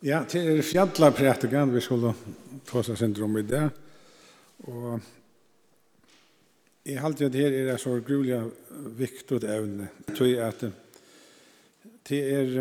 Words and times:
Ja, 0.00 0.22
det 0.24 0.40
er 0.40 0.62
fjallaprætikken 0.64 1.74
vi 1.74 1.80
skulle 1.84 2.14
ta 2.64 2.80
seg 2.80 2.96
syndrom 2.96 3.34
i 3.36 3.42
det. 3.44 3.66
Og 4.64 4.94
jeg 6.88 7.02
halte 7.02 7.28
at 7.28 7.36
her 7.36 7.52
er 7.52 7.66
det 7.68 7.74
så 7.82 7.98
grulig 8.00 8.38
viktig 8.96 9.42
evne. 9.44 9.90
Jeg 10.08 10.16
tror 10.16 10.46
at 10.46 10.64
det 12.08 12.20
er 12.32 12.54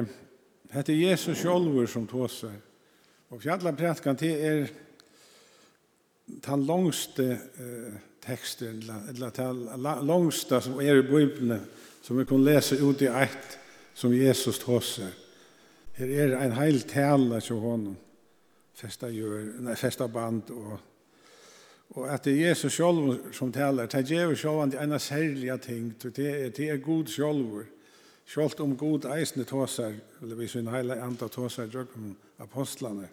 det 0.73 0.89
er 0.89 0.99
Jesus 0.99 1.39
sjolver 1.39 1.87
som 1.87 2.09
tar 2.11 2.27
seg. 2.27 2.59
Og 3.31 3.39
fjallaprætikken 3.41 4.19
det 4.19 4.33
er 4.49 4.67
den 6.43 6.67
langste 6.67 7.29
eh, 7.31 7.95
teksten, 8.19 8.83
eller 8.83 9.31
den 9.31 9.87
langste 10.11 10.59
som 10.61 10.83
er 10.83 10.99
i 10.99 11.07
Bibelen, 11.07 11.63
som 12.03 12.19
vi 12.19 12.27
kan 12.27 12.43
lese 12.43 12.83
ut 12.83 13.01
i 13.01 13.07
eit 13.07 13.57
som 13.95 14.11
Jesus 14.11 14.59
tar 14.59 14.83
seg. 14.83 15.28
Her 15.99 16.35
er 16.35 16.45
en 16.45 16.55
heil 16.55 16.81
tale 16.87 17.41
til 17.43 17.59
honom, 17.59 17.97
festa, 18.79 19.09
gjør, 19.11 19.49
nei, 19.65 19.75
festa 19.75 20.07
band 20.07 20.53
og 20.55 20.77
Og 21.97 22.05
at 22.13 22.25
det 22.25 22.35
er 22.35 22.49
Jesus 22.49 22.75
selv 22.75 23.33
som 23.33 23.51
taler, 23.51 23.87
det 23.89 24.05
gjør 24.05 24.35
sjálvan 24.35 24.71
til 24.71 24.79
ena 24.79 24.97
særlige 24.97 25.57
ting, 25.57 25.95
det 26.03 26.27
er, 26.29 26.49
det 26.49 26.69
er 26.69 26.77
god 26.77 27.05
selv, 27.05 27.65
selv 28.25 28.61
om 28.61 28.77
god 28.77 29.07
eisne 29.17 29.43
tåser, 29.43 29.93
eller 30.21 30.35
vi 30.35 30.47
sin 30.47 30.67
heila 30.67 30.95
tåser, 30.95 31.27
tåsar, 31.27 31.65
drøkken 31.65 32.17
apostlene, 32.39 33.09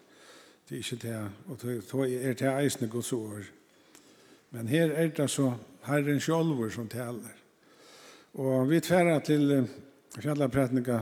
det 0.69 0.75
er 0.75 0.79
ikke 0.79 1.09
det, 1.09 1.31
og 1.49 1.63
det 1.63 2.29
er 2.29 2.35
det 2.35 2.65
eisne 2.65 2.89
gods 2.89 3.13
ord. 3.13 3.49
Men 4.51 4.69
her 4.69 4.91
er 4.91 5.09
det 5.09 5.31
så 5.31 5.55
Herren 5.87 6.21
selv 6.21 6.71
som 6.71 6.89
taler. 6.89 7.35
Og 8.35 8.71
vi 8.71 8.81
tverrer 8.81 9.19
til 9.21 9.69
fjallarprætninga 10.21 11.01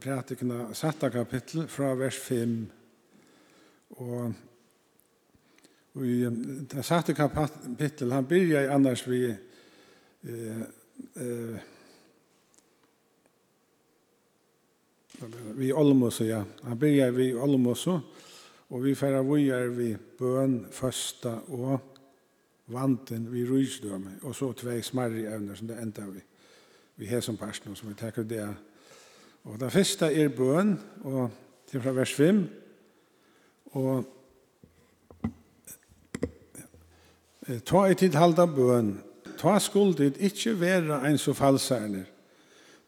prætikene 0.00 0.74
7. 0.74 0.86
kapittel 1.12 1.68
fra 1.68 1.94
vers 1.94 2.18
5. 2.18 2.70
Og, 3.90 4.34
i 6.04 6.24
det 6.70 6.84
7. 6.84 7.14
kapittel, 7.14 8.12
han 8.12 8.26
byrja 8.26 8.62
i 8.62 8.72
annars 8.74 9.08
vi 9.08 9.24
eh, 9.26 10.60
eh, 11.16 11.58
vi 15.56 15.72
Olmos, 15.72 16.20
ja. 16.20 16.44
Han 16.62 16.78
byrja 16.78 17.10
vi 17.10 17.34
Olmos, 17.34 17.86
og 18.68 18.84
vi 18.84 18.94
færa 18.94 19.22
vujar 19.22 19.68
vi 19.72 19.96
bøn, 20.18 20.66
fasta 20.72 21.38
og 21.48 21.78
vanten 22.66 23.32
vi 23.32 23.44
rysdømme, 23.48 24.18
og 24.22 24.34
så 24.34 24.52
tvei 24.52 24.82
smarri 24.82 25.24
evner 25.24 25.54
som 25.54 25.68
det 25.68 25.78
enda 25.82 26.06
vi. 26.10 26.20
Vi 26.96 27.06
har 27.06 27.20
som 27.20 27.36
personer 27.36 27.74
som 27.74 27.88
vi 27.88 27.94
takker 27.94 28.22
det 28.22 28.44
Og 29.46 29.60
det 29.60 29.72
første 29.72 30.10
er 30.10 30.28
bøn, 30.28 30.76
og 31.06 31.30
til 31.70 31.82
fra 31.82 31.94
vers 31.94 32.12
5. 32.12 32.44
Og 33.78 34.04
ta 37.66 37.84
i 37.86 37.94
tid 37.94 38.18
halda 38.18 38.46
bøn, 38.46 38.96
Ta 39.36 39.58
skuld 39.60 40.00
ikkje 40.00 40.54
vera 40.60 41.02
ein 41.04 41.18
så 41.18 41.32
falsærner. 41.36 42.04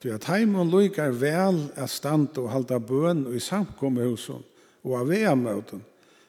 Du 0.02 0.12
at 0.14 0.24
heimon 0.24 0.70
lukar 0.70 1.10
vel 1.10 1.70
at 1.76 1.90
stand 1.90 2.38
og 2.38 2.50
halda 2.50 2.78
bøn 2.78 3.26
og 3.26 3.36
i 3.36 3.42
samkomme 3.42 4.06
husen 4.06 4.44
og 4.84 4.94
av 5.00 5.08
vea 5.10 5.34
møten 5.34 5.82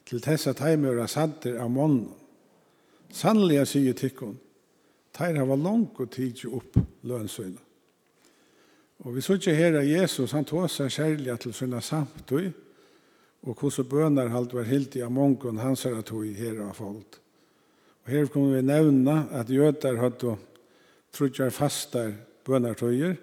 til 0.10 0.22
tess 0.22 0.48
at 0.48 0.60
heimon 0.60 1.00
er 1.00 1.08
sadder 1.08 1.62
av 1.62 1.70
månen. 1.70 2.10
Sannliga 3.14 3.66
sier 3.66 3.94
tikkun, 3.94 4.36
teir 5.14 5.38
hava 5.38 5.56
langt 5.56 6.02
og 6.02 6.10
tidsi 6.12 6.50
opp 6.50 6.78
lønsøyna. 7.04 7.62
Og 9.00 9.16
vi 9.16 9.24
sier 9.24 9.56
her 9.56 9.78
at 9.80 9.88
Jesus, 9.88 10.34
han 10.36 10.46
tog 10.46 10.68
seg 10.72 10.92
kjærlig 10.92 11.38
til 11.40 11.54
sine 11.56 11.80
samtøy, 11.82 12.50
og 13.48 13.56
hvordan 13.56 13.88
bønner 13.88 14.32
halt 14.34 14.54
var 14.54 14.68
helt 14.68 14.96
i 15.00 15.04
amongen 15.06 15.62
hans 15.64 15.86
er 15.86 16.02
tog 16.04 16.26
her 16.36 16.60
av 16.66 16.74
folk. 16.76 17.20
Og 18.04 18.12
her 18.12 18.28
kommer 18.28 18.58
vi 18.58 18.62
nevne 18.68 19.30
at 19.32 19.50
jøder 19.50 20.02
hadde 20.02 20.36
trudjar 21.16 21.50
fastar 21.50 22.12
bønertøyer. 22.44 23.16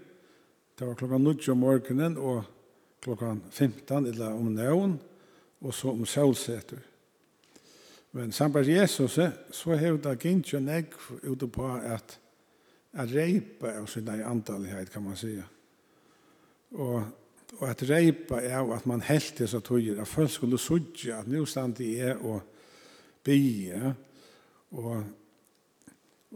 Det 0.78 0.86
var 0.86 0.94
klokka 0.94 1.18
9 1.18 1.50
om 1.52 1.58
morgenen 1.58 2.16
og 2.16 2.44
klokka 3.04 3.34
15 3.50 4.06
eller 4.06 4.32
om 4.32 4.52
nøvn, 4.54 4.98
og 5.60 5.74
så 5.74 5.90
om 5.92 6.06
solseter. 6.06 6.80
Men 8.12 8.32
samband 8.32 8.66
Jesus, 8.66 9.18
så 9.50 9.76
har 9.76 9.96
det 9.96 10.24
ikke 10.24 10.60
nekv 10.60 10.96
ute 11.22 11.48
på 11.48 11.68
at, 11.74 12.18
at 12.92 13.12
reipa 13.12 13.74
av 13.76 13.86
sin 13.86 14.08
antallighet, 14.08 14.90
kan 14.90 15.02
man 15.02 15.16
sige. 15.16 15.44
Og, 16.76 17.04
og 17.58 17.68
at 17.70 17.84
reipa 17.88 18.40
er 18.42 18.72
at 18.74 18.86
man 18.86 19.04
helt 19.06 19.38
det 19.38 19.48
så 19.50 19.60
tøyer, 19.64 20.00
at 20.00 20.08
folk 20.08 20.30
skulle 20.30 20.58
sudja, 20.58 21.20
at 21.20 21.28
nu 21.28 21.44
stand 21.46 21.74
det 21.78 21.92
er 22.00 22.16
og 22.20 22.42
bie, 23.24 23.94
og, 24.70 25.04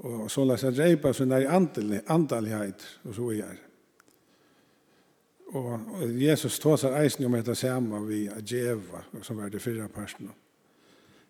og 0.01 0.31
så 0.31 0.45
la 0.45 0.57
seg 0.59 0.79
reipa 0.79 1.13
så 1.13 1.27
nær 1.29 1.51
andalighet, 1.51 2.87
og 3.05 3.15
så 3.15 3.33
er 3.37 3.59
Og, 5.51 5.73
og 5.73 6.23
Jesus 6.23 6.59
tåsar 6.63 6.95
eisen 7.03 7.27
om 7.27 7.35
etter 7.35 7.57
samme 7.59 7.99
vi 8.07 8.27
er 8.31 8.43
djeva, 8.47 9.03
som 9.23 9.41
var 9.41 9.51
det 9.51 9.63
fyrre 9.63 9.89
personen 9.91 10.31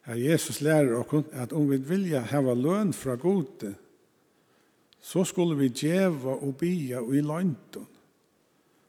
Her 0.04 0.16
Jesus 0.16 0.60
lærer 0.60 0.94
oss 0.97 1.28
at 1.32 1.53
om 1.53 1.71
vi 1.71 1.77
vilja 1.77 2.21
hava 2.21 2.54
løn 2.54 2.92
fra 2.92 3.15
gode, 3.21 3.75
så 5.00 5.25
skulle 5.25 5.56
vi 5.56 5.69
djeva 5.69 6.37
og 6.41 6.56
bia 6.56 7.00
og 7.00 7.15
i 7.16 7.21
lønton 7.21 7.87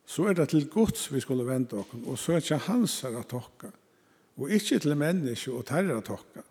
så 0.06 0.28
er 0.30 0.34
det 0.34 0.50
til 0.50 0.68
Guds 0.70 1.08
vi 1.14 1.20
skulle 1.20 1.48
vente 1.48 1.78
oss, 1.80 1.94
og 2.06 2.20
søke 2.20 2.58
hans 2.68 3.02
her 3.02 3.20
at 3.20 3.30
tokka, 3.32 3.72
og 4.38 4.52
ikke 4.52 4.80
til 4.80 4.98
menneske 4.98 5.54
og 5.54 5.66
terre 5.70 5.98
å 6.00 6.06
tokka. 6.06 6.44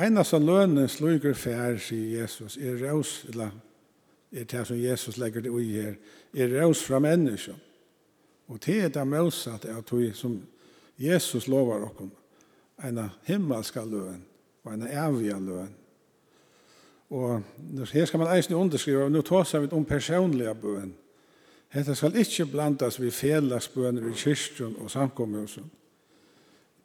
Einast 0.00 0.34
av 0.34 0.44
lønnen 0.44 0.88
sluger 0.88 1.34
fær, 1.34 1.78
sier 1.82 2.22
Jesus, 2.22 2.56
er 2.56 2.78
raus, 2.80 3.24
eller 3.28 3.50
er 4.32 4.46
det 4.46 4.62
som 4.66 4.78
Jesus 4.78 5.18
legger 5.18 5.44
det 5.44 5.50
i 5.50 5.72
her, 5.74 5.98
er 6.34 6.54
raus 6.60 6.82
fra 6.86 7.00
menneske. 7.02 7.56
Og 8.48 8.58
det 8.64 8.78
er 8.84 8.94
det 8.94 9.06
motsatt 9.06 9.66
av 9.70 9.82
tog 9.86 10.14
som 10.14 10.40
Jesus 10.98 11.48
lovar 11.48 11.86
oss, 11.88 12.08
en 12.82 13.02
himmelska 13.26 13.84
løn, 13.84 14.22
og 14.64 14.72
en 14.72 14.86
evige 14.88 15.36
løn. 15.40 15.74
Og 17.10 17.42
her 17.92 18.06
skal 18.06 18.22
man 18.22 18.30
eisne 18.36 18.56
underskrive, 18.56 19.04
og 19.04 19.12
nå 19.12 19.22
tar 19.26 19.58
vi 19.58 19.68
om 19.74 19.84
personlige 19.84 20.54
bøn, 20.54 20.92
Hetta 21.70 21.94
skal 21.94 22.16
ikkje 22.18 22.48
blandast 22.50 22.98
við 22.98 23.14
felagsbøner 23.14 24.08
i 24.10 24.16
kyrkjun 24.18 24.74
og 24.82 24.90
samkommusen. 24.90 25.68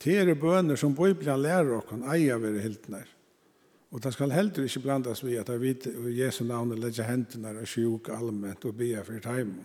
Det 0.02 0.20
er 0.22 0.36
bøner 0.38 0.78
som 0.78 0.94
Bibelen 0.94 1.42
lærer 1.42 1.80
okkon 1.80 2.06
eia 2.12 2.38
vera 2.38 2.62
hildnar. 2.62 3.08
Og 3.92 4.04
det 4.04 4.12
skal 4.14 4.34
heller 4.36 4.68
ikkje 4.68 4.84
blandast 4.84 5.24
við 5.26 5.40
at 5.42 5.50
vit 5.62 5.88
i 5.88 6.18
Jesu 6.20 6.44
navn 6.46 6.76
leggja 6.78 7.08
hendene 7.08 7.56
og 7.58 7.70
sjuk 7.70 8.12
allment 8.14 8.66
og 8.66 8.76
bia 8.78 9.02
fyrir 9.08 9.24
teimen. 9.26 9.64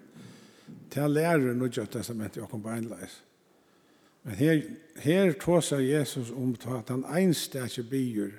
Det 0.90 1.10
lærer 1.10 1.52
Nudja 1.54 1.84
testamentet 1.84 2.42
okkon 2.42 2.62
beinleis. 2.62 3.20
Men 4.24 4.36
her, 4.36 4.62
her 5.02 5.32
tåsar 5.40 5.80
Jesus 5.84 6.30
om 6.30 6.54
at 6.76 6.88
han 6.88 7.04
einstakje 7.04 7.84
bier 7.84 8.32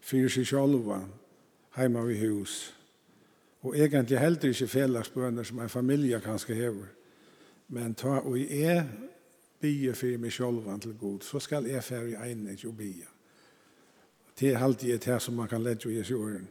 fyrir 0.00 0.30
seg 0.32 0.46
sjálva 0.48 1.04
heima 1.76 2.02
vi 2.06 2.18
hus 2.24 2.75
og 3.66 3.78
egentlig 3.78 4.18
heldur 4.20 4.48
ikke 4.48 4.68
felagsbønner 4.70 5.42
som 5.42 5.60
en 5.60 5.68
familie 5.68 6.20
kanskje 6.20 6.54
hever. 6.54 6.86
Men 7.68 7.94
ta 7.94 8.20
og 8.20 8.38
jeg 8.38 8.84
bygge 9.60 9.94
for 9.94 10.18
meg 10.22 10.32
selv 10.32 10.80
til 10.80 10.94
god, 10.94 11.20
så 11.20 11.40
skal 11.42 11.66
jeg 11.66 11.84
fære 11.84 12.10
i 12.10 12.14
egnet 12.14 12.64
og 12.64 12.76
bygge. 12.76 13.08
Det 14.40 14.52
er 14.52 14.62
alltid 14.62 14.94
et 14.94 15.04
her 15.04 15.18
som 15.18 15.34
man 15.34 15.48
kan 15.48 15.62
lette 15.62 15.90
i 15.90 16.12
åren. 16.14 16.48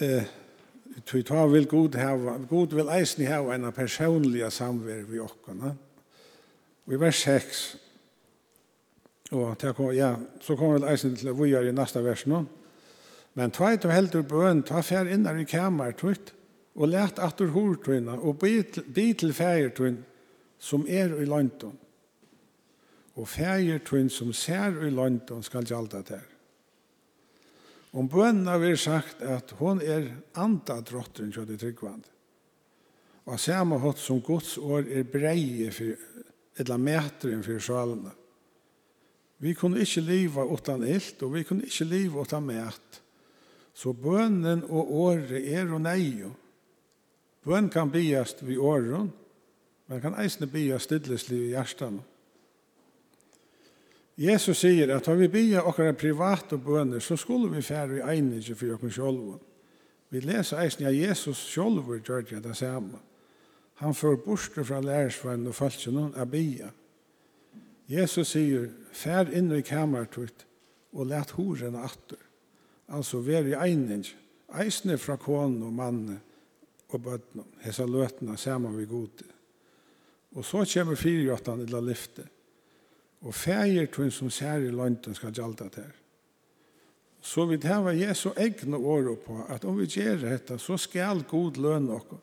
Eh, 0.00 0.24
Tui 1.06 1.22
ta 1.22 1.46
vil 1.46 1.66
god 1.68 1.94
hava, 1.94 2.38
god 2.48 2.74
vil 2.74 2.88
eisni 2.88 3.24
hava 3.24 3.54
en 3.54 3.72
personliga 3.72 4.50
samver 4.50 5.04
vi 5.08 5.18
okkarna. 5.20 5.74
Og 6.86 6.92
i 6.92 7.00
vers 7.00 7.16
6, 7.16 7.76
og 9.30 9.58
til, 9.58 9.74
ja, 9.96 10.14
så 10.40 10.56
kommer 10.56 10.78
vi 10.78 10.92
eisni 10.92 11.16
til 11.16 11.30
å 11.30 11.34
vi 11.36 11.50
gjør 11.50 11.68
i 11.68 11.72
nasta 11.72 12.00
vers 12.00 12.26
nå, 12.26 12.40
no? 12.40 12.65
Men 13.36 13.52
tveit 13.52 13.84
og 13.84 13.92
heldur 13.92 14.24
bøn, 14.24 14.62
ta 14.64 14.80
fær 14.84 15.08
innar 15.12 15.36
i 15.36 15.44
kamar 15.48 15.92
tutt, 15.98 16.32
og 16.76 16.88
let 16.92 17.20
atur 17.20 17.52
hortøyna, 17.52 18.16
og 18.16 18.40
bi 18.40 19.06
til 19.16 19.34
fægertøyn 19.36 19.98
som 20.58 20.86
er 20.88 21.12
i 21.20 21.28
London. 21.28 21.76
Og 23.16 23.28
fægertøyn 23.28 24.08
som 24.12 24.32
ser 24.36 24.80
i 24.84 24.90
London 24.92 25.44
skal 25.44 25.68
gjalda 25.68 26.02
der. 26.04 26.24
Om 27.96 28.08
bønna 28.12 28.58
vi 28.60 28.74
sagt 28.76 29.22
at 29.24 29.54
hon 29.56 29.80
er 29.80 30.10
anda 30.36 30.82
drottren 30.84 31.32
kjød 31.32 31.54
i 31.54 31.56
tryggvand. 31.60 32.04
Og 33.26 33.40
samme 33.40 33.78
hatt 33.80 33.98
som 33.98 34.20
Guds 34.20 34.58
år 34.60 34.84
er 34.84 35.08
breie 35.08 35.72
for 35.72 35.96
eller 36.56 36.80
meteren 36.80 37.42
for 37.44 37.60
sjalene. 37.60 38.12
Vi 39.44 39.52
kunne 39.52 39.82
ikke 39.84 40.00
liva 40.00 40.44
utan 40.48 40.84
ilt, 40.88 41.20
og 41.22 41.34
vi 41.34 41.42
kunne 41.44 41.66
ikke 41.68 41.84
liva 41.84 42.22
utan 42.24 42.46
mæt. 42.46 43.02
Så 43.76 43.92
bønnen 43.92 44.62
og 44.64 44.92
året 45.04 45.36
er 45.36 45.68
og 45.68 45.82
nei. 45.84 46.24
Bøn 47.44 47.68
kan 47.70 47.92
biast 47.92 48.40
vi 48.46 48.56
åren, 48.56 49.10
men 49.86 50.00
kan 50.00 50.16
eisne 50.18 50.48
biast 50.50 50.88
stilleslig 50.88 51.42
i 51.44 51.50
hjertan. 51.52 52.00
Jesus 54.16 54.62
sier 54.64 54.94
at 54.94 55.06
har 55.06 55.18
vi 55.20 55.28
bia 55.28 55.60
okkar 55.68 55.92
private 55.92 56.56
bønner, 56.56 57.04
så 57.04 57.18
skulle 57.20 57.52
vi 57.52 57.62
fære 57.62 57.98
i 57.98 58.06
einig 58.16 58.48
for 58.56 58.78
okkar 58.78 58.94
sjolv. 58.96 59.36
Vi 60.08 60.22
leser 60.24 60.62
eisne 60.62 60.88
at 60.88 60.96
Jesus 60.96 61.36
sjolvur 61.36 62.00
gjør 62.00 62.24
det 62.30 62.42
det 62.46 62.56
samme. 62.56 63.02
Han 63.82 63.94
får 63.94 64.22
borster 64.24 64.64
fra 64.64 64.80
lærersvann 64.80 65.46
og 65.46 65.54
falskjennom 65.54 66.14
av 66.16 66.30
bia. 66.32 66.70
Jesus 67.92 68.32
sier, 68.32 68.70
fær 68.92 69.28
inn 69.28 69.52
i 69.52 69.60
kamertut 69.60 70.46
og 70.96 71.10
let 71.12 71.36
horen 71.36 71.76
atter 71.76 72.25
altså 72.88 73.20
veri 73.24 73.54
eining, 73.58 74.04
eisne 74.60 74.98
fra 74.98 75.16
kone 75.16 75.66
og 75.66 75.74
manne 75.74 76.20
og 76.88 77.02
bøtene, 77.02 77.44
hesa 77.64 77.86
løtene, 77.86 78.36
sammen 78.38 78.76
vi 78.78 78.86
gode. 78.86 79.26
Og 80.36 80.44
så 80.44 80.64
kommer 80.72 80.94
til 80.94 81.62
illa 81.62 81.80
lyfte, 81.80 82.28
og 83.20 83.34
fægir 83.34 83.86
tun 83.86 84.10
som 84.10 84.30
sær 84.30 84.60
i 84.60 84.70
lønten 84.70 85.14
skal 85.14 85.32
gjalda 85.32 85.68
til. 85.68 85.92
Så 87.20 87.46
vi 87.46 87.58
hava 87.66 87.90
Jesu 87.90 88.30
egne 88.36 88.76
åre 88.76 89.16
på 89.16 89.40
at 89.48 89.64
om 89.64 89.78
vi 89.78 89.86
gjør 89.86 90.20
dette, 90.28 90.58
så 90.58 90.76
skal 90.76 91.24
god 91.26 91.56
løn 91.56 91.88
okkur. 91.90 92.20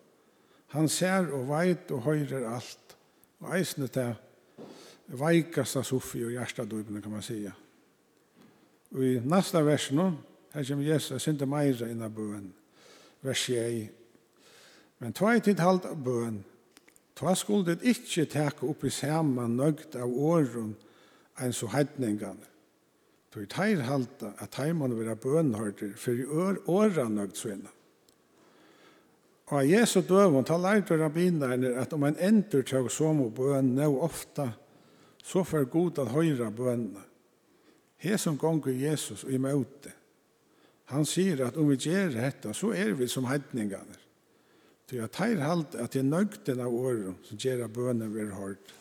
Han 0.68 0.88
ser 0.90 1.28
og 1.34 1.50
veit 1.50 1.92
og 1.92 2.06
høyrer 2.06 2.48
alt, 2.50 2.96
og 3.40 3.58
eisne 3.58 3.88
til 3.88 4.14
veikasta 5.08 5.84
soffi 5.84 6.24
og 6.24 6.32
hjertadøybene, 6.32 7.02
kan 7.02 7.12
man 7.12 7.22
säga. 7.22 7.52
Og 8.92 9.04
i 9.04 9.20
nasta 9.20 9.62
vers 9.62 9.92
nå, 9.92 10.12
Her 10.54 10.64
kommer 10.68 10.86
Jesus 10.86 11.12
og 11.12 11.22
synder 11.22 11.50
meira 11.50 11.88
innan 11.90 12.14
bøen, 12.14 12.54
vers 13.22 13.50
1. 13.50 13.88
Men 15.00 15.14
tva 15.18 15.34
i 15.34 15.42
tid 15.42 15.60
halda 15.60 15.96
bøen, 15.98 16.44
tva 17.18 17.34
skulle 17.36 17.74
det 17.74 17.90
ikkje 17.90 18.28
teka 18.30 18.68
opp 18.70 18.84
i 18.86 18.92
saman 18.94 19.58
nøgt 19.58 19.98
av 19.98 20.14
åren 20.14 20.76
enn 21.42 21.54
så 21.54 21.72
heidningane. 21.74 22.50
i 23.34 23.46
teir 23.50 23.82
halda 23.82 24.36
at 24.38 24.56
heimann 24.62 24.94
vera 24.94 25.16
bønhørter 25.16 25.96
fyrir 25.98 26.30
åra 26.70 27.08
nøgt 27.10 27.38
svinna. 27.38 27.72
Og 29.50 29.58
av 29.58 29.66
Jesu 29.66 30.02
døvun, 30.06 30.46
ta 30.46 30.58
lærte 30.58 30.98
rabbinerne 30.98 31.74
at 31.82 31.94
om 31.94 32.04
en 32.04 32.20
endur 32.22 32.62
tøg 32.62 32.92
som 32.92 33.22
og 33.26 33.34
bøn 33.34 33.74
nå 33.76 33.90
ofta, 34.06 34.52
så 35.24 35.44
får 35.44 35.66
god 35.74 36.00
at 36.06 36.14
høyra 36.14 36.52
bønene. 36.54 37.02
Hesum 37.98 38.38
gongur 38.38 38.72
Jesus 38.72 39.24
og 39.24 39.32
i 39.34 39.42
møte. 39.42 39.92
Han 40.92 41.06
sier 41.08 41.46
at 41.48 41.58
om 41.58 41.70
vi 41.72 41.80
gjør 41.80 42.16
dette, 42.18 42.54
så 42.54 42.74
er 42.76 42.94
vi 43.00 43.08
som 43.08 43.28
hedningene. 43.30 44.00
Så 44.90 45.00
jeg 45.00 45.12
tar 45.16 45.40
halt 45.42 45.76
at 45.80 45.96
jeg 45.96 46.06
nøgten 46.06 46.60
av 46.62 46.74
året 46.74 47.28
som 47.28 47.40
gjør 47.40 47.64
at 47.66 47.74
bønene 47.74 48.10
blir 48.12 48.34
hørt. 48.36 48.74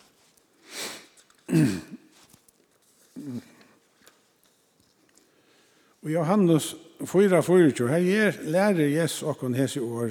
Og 6.03 6.11
Johannes 6.11 6.75
4, 7.07 7.41
her 7.89 8.27
er, 8.27 8.43
lærer 8.43 8.89
Jesus 8.91 9.23
okken 9.23 9.55
hese 9.55 9.81
år, 9.81 10.11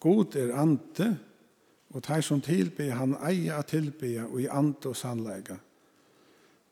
God 0.00 0.36
er 0.36 0.52
ante, 0.60 1.08
og 1.90 2.02
de 2.04 2.22
som 2.22 2.40
tilbyr 2.44 2.92
han 2.98 3.16
eier 3.24 3.58
å 3.58 3.64
tilbyr 3.66 4.26
og 4.26 4.38
i 4.42 4.50
ante 4.52 4.90
og 4.92 4.98
sannlegger. 4.98 5.58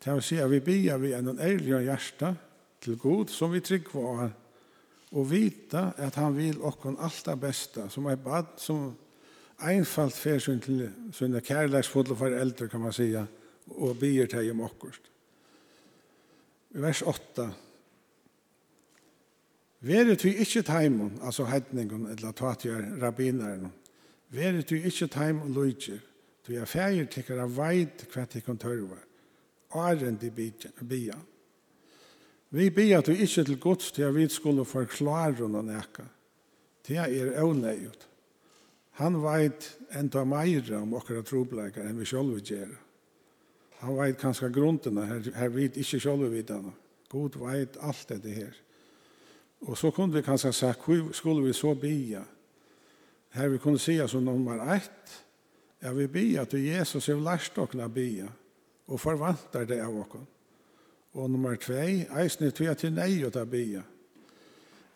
Det 0.03 0.15
vil 0.15 0.25
si 0.27 0.39
at 0.43 0.51
vi 0.51 0.61
byr 0.61 0.99
vi 1.01 1.13
en 1.17 1.39
ærlig 1.39 1.85
hjerte 1.87 2.35
til 2.83 2.99
God 2.99 3.31
som 3.31 3.53
vi 3.55 3.63
trygg 3.65 3.91
var, 3.95 4.33
og 5.13 5.31
vita 5.31 5.91
at 6.01 6.17
han 6.17 6.37
vil 6.37 6.61
okkon 6.65 6.97
alt 7.01 7.25
det 7.27 7.39
beste, 7.41 7.89
som 7.91 8.07
er 8.09 8.17
bad, 8.17 8.55
som 8.57 8.93
einfalt 9.63 10.17
fersyn 10.17 10.61
til 10.63 10.87
sånne 11.15 11.43
kærleiksfulle 11.45 12.17
foreldre, 12.17 12.69
kan 12.69 12.81
man 12.81 12.93
säga, 12.93 13.27
og 13.67 13.99
byr 13.99 14.27
til 14.27 14.51
om 14.51 14.61
okkost. 14.61 15.11
Vers 16.71 17.03
8. 17.03 17.51
Verit 19.81 20.25
vi 20.25 20.37
ikkje 20.41 20.63
taimon, 20.63 21.19
altså 21.23 21.45
heidningon, 21.45 22.07
eller 22.07 22.33
tatjar 22.33 22.85
rabbinaren, 23.03 23.73
verit 24.31 24.73
vi 24.73 24.83
ikkje 24.87 25.09
taimon 25.09 25.53
lujtjer, 25.53 26.01
du 26.47 26.55
er 26.57 26.67
fægir 26.67 27.07
tikkara 27.07 27.47
veit 27.47 28.07
hva 28.11 28.25
tikkon 28.27 28.59
tørvar, 28.59 29.03
åren 29.79 30.17
de 30.19 30.31
bia. 30.31 31.19
Vi 32.53 32.69
ber 32.71 32.99
at 32.99 33.09
vi 33.09 33.23
ikke 33.25 33.45
til 33.45 33.61
gods 33.61 33.93
til 33.93 34.03
at 34.03 34.15
vi 34.15 34.29
skulle 34.29 34.65
forklare 34.69 35.49
noen 35.49 35.71
eka. 35.73 36.05
Det 36.85 36.99
er 37.01 37.37
avnøyut. 37.41 38.09
Han 39.01 39.17
veit 39.23 39.71
enda 39.97 40.25
meira 40.29 40.83
om 40.83 40.93
okkara 40.99 41.23
trobleikar 41.25 41.87
enn 41.89 41.97
vi 41.97 42.09
sjálf 42.11 42.43
gjør. 42.45 42.75
Han 43.81 43.97
veit 43.97 44.19
kanskje 44.21 44.51
grunderna, 44.53 45.07
her, 45.09 45.31
her 45.33 45.49
vit 45.55 45.79
ikke 45.81 46.01
sjálf 46.03 46.29
vidana. 46.29 46.75
God 47.09 47.39
veit 47.41 47.79
alt 47.81 48.05
dette 48.11 48.35
her. 48.37 48.53
Og 49.65 49.79
så 49.79 49.91
kunne 49.91 50.13
vi 50.13 50.25
kanskje 50.27 50.53
sagt, 50.53 50.85
hvor 50.85 51.13
skulle 51.17 51.47
vi 51.47 51.57
så 51.57 51.73
bia? 51.75 52.21
Her 53.33 53.49
vi 53.49 53.59
kunne 53.59 53.79
sige 53.79 54.09
som 54.09 54.25
nummer 54.29 54.61
ett, 54.75 55.25
ja 55.83 55.93
vi 55.93 56.07
bia 56.07 56.45
til 56.45 56.67
Jesus 56.67 57.09
er 57.09 57.17
lærst 57.17 57.59
okkara 57.59 57.89
bia, 57.89 58.29
og 58.87 59.01
forvantar 59.01 59.65
det 59.65 59.81
av 59.81 59.97
okkara. 60.05 60.27
Og 61.13 61.31
nummer 61.31 61.57
2, 61.57 61.73
eisne 62.21 62.51
tve 62.57 62.73
til 62.81 62.95
nei 62.97 63.21
å 63.25 63.31
ta 63.33 63.45
bia. 63.45 63.83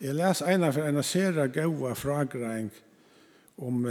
Jeg 0.01 0.17
les 0.17 0.41
eina 0.45 0.71
for 0.73 0.89
en 0.89 1.03
sera 1.05 1.47
gaua 1.53 1.93
fragreing 1.97 2.71
om, 3.61 3.85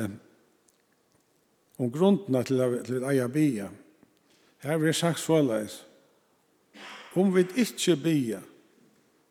om 1.78 1.92
grunden 1.92 2.42
til, 2.46 2.64
til 2.86 3.06
eia 3.06 3.28
bia. 3.30 3.70
Her 4.66 4.82
vil 4.82 4.90
jeg 4.90 5.00
sagt 5.02 5.22
såleis. 5.22 5.84
Om 7.16 7.32
vi 7.36 7.46
ikke 7.62 7.96
bia, 8.02 8.42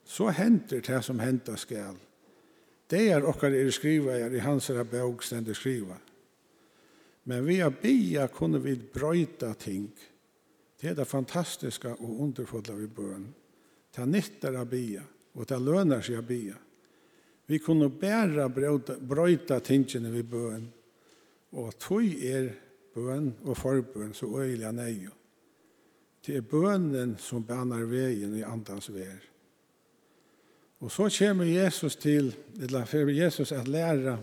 så 0.04 0.30
henter 0.30 0.80
det 0.80 1.02
som 1.04 1.18
henter 1.18 1.58
skal. 1.58 1.98
Det 2.90 3.08
er 3.10 3.26
okkar 3.26 3.54
er 3.56 3.70
skriva 3.74 4.14
er 4.14 4.34
i 4.34 4.42
hans 4.44 4.70
bøg 4.90 5.22
stendig 5.24 5.56
skriva. 5.58 5.98
Men 7.24 7.46
vi 7.46 7.60
a 7.60 7.70
bia 7.70 8.28
kunne 8.28 8.62
vi 8.62 8.76
brøyta 8.76 9.54
ting. 9.58 9.88
ting 9.90 10.13
Det 10.84 10.90
er 10.90 10.96
det 10.98 11.08
fantastiska 11.08 11.94
og 11.94 12.18
underfulla 12.20 12.74
vi 12.76 12.86
bøn. 12.92 13.22
Ta 13.88 14.04
nyttar 14.04 14.58
av 14.60 14.66
bia, 14.68 15.00
og 15.32 15.46
det 15.48 15.56
lønar 15.56 16.02
seg 16.04 16.18
av 16.18 16.24
bia. 16.28 16.56
Vi 17.48 17.56
kunne 17.64 17.86
bæra 17.88 18.50
brøyta 18.52 19.62
tingene 19.64 20.10
vi 20.12 20.20
bøn, 20.28 20.66
og 21.56 21.78
tog 21.80 22.04
er 22.04 22.50
bøn 22.92 23.30
og 23.46 23.56
forbøn 23.56 24.12
så 24.12 24.28
øyla 24.42 24.74
neio. 24.76 25.14
Det 26.20 26.36
er 26.36 26.44
bønnen 26.50 27.14
som 27.16 27.46
banar 27.48 27.86
veien 27.88 28.34
i 28.36 28.44
andans 28.44 28.90
vær. 28.92 29.22
Og 30.84 30.92
så 30.92 31.08
kommer 31.16 31.48
Jesus 31.48 31.96
til, 31.96 32.28
eller 32.60 32.84
for 32.84 33.08
Jesus 33.08 33.52
at 33.56 33.68
læra 33.72 34.18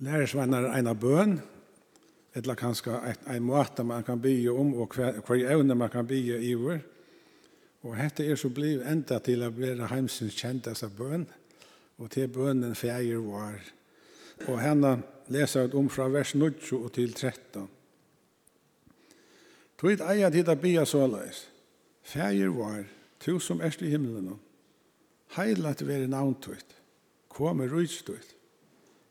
en 0.00 0.56
ena 0.56 0.94
bøn, 0.94 1.36
eller 2.36 2.54
kanskje 2.54 2.92
en 3.32 3.42
måte 3.42 3.84
man 3.84 4.04
kan 4.04 4.20
bygge 4.20 4.52
om, 4.52 4.74
og 4.74 4.92
hver, 4.94 5.20
hver 5.24 5.50
evne 5.54 5.74
man 5.74 5.90
kan 5.90 6.06
bygge 6.06 6.40
i 6.44 6.52
vår. 6.54 6.82
Og 7.86 7.96
dette 7.96 8.26
er 8.26 8.36
så 8.36 8.50
bliv 8.52 8.82
enda 8.84 9.18
til 9.24 9.44
å 9.46 9.52
vera 9.54 9.88
heimsens 9.88 10.36
kjentes 10.36 10.84
bøn, 10.98 11.24
og 11.96 12.10
til 12.12 12.28
bønnen 12.28 12.74
feir 12.76 13.22
var. 13.24 13.60
Og 14.50 14.60
henne 14.60 14.98
leser 15.32 15.64
ut 15.64 15.76
om 15.80 15.88
fra 15.88 16.10
vers 16.12 16.34
9 16.34 16.50
til 16.92 17.14
13. 17.14 17.68
Tvit 19.80 20.02
eier 20.04 20.32
tid 20.32 20.48
å 20.48 20.56
bygge 20.60 20.86
såleis. 20.88 21.46
Feir 22.06 22.52
var, 22.52 22.84
tu 23.20 23.38
som 23.40 23.62
erst 23.64 23.82
i 23.82 23.90
himmelen, 23.92 24.36
heilat 25.36 25.82
være 25.86 26.08
navntøyt, 26.10 26.76
komme 27.32 27.66
rydstøyt, 27.70 28.36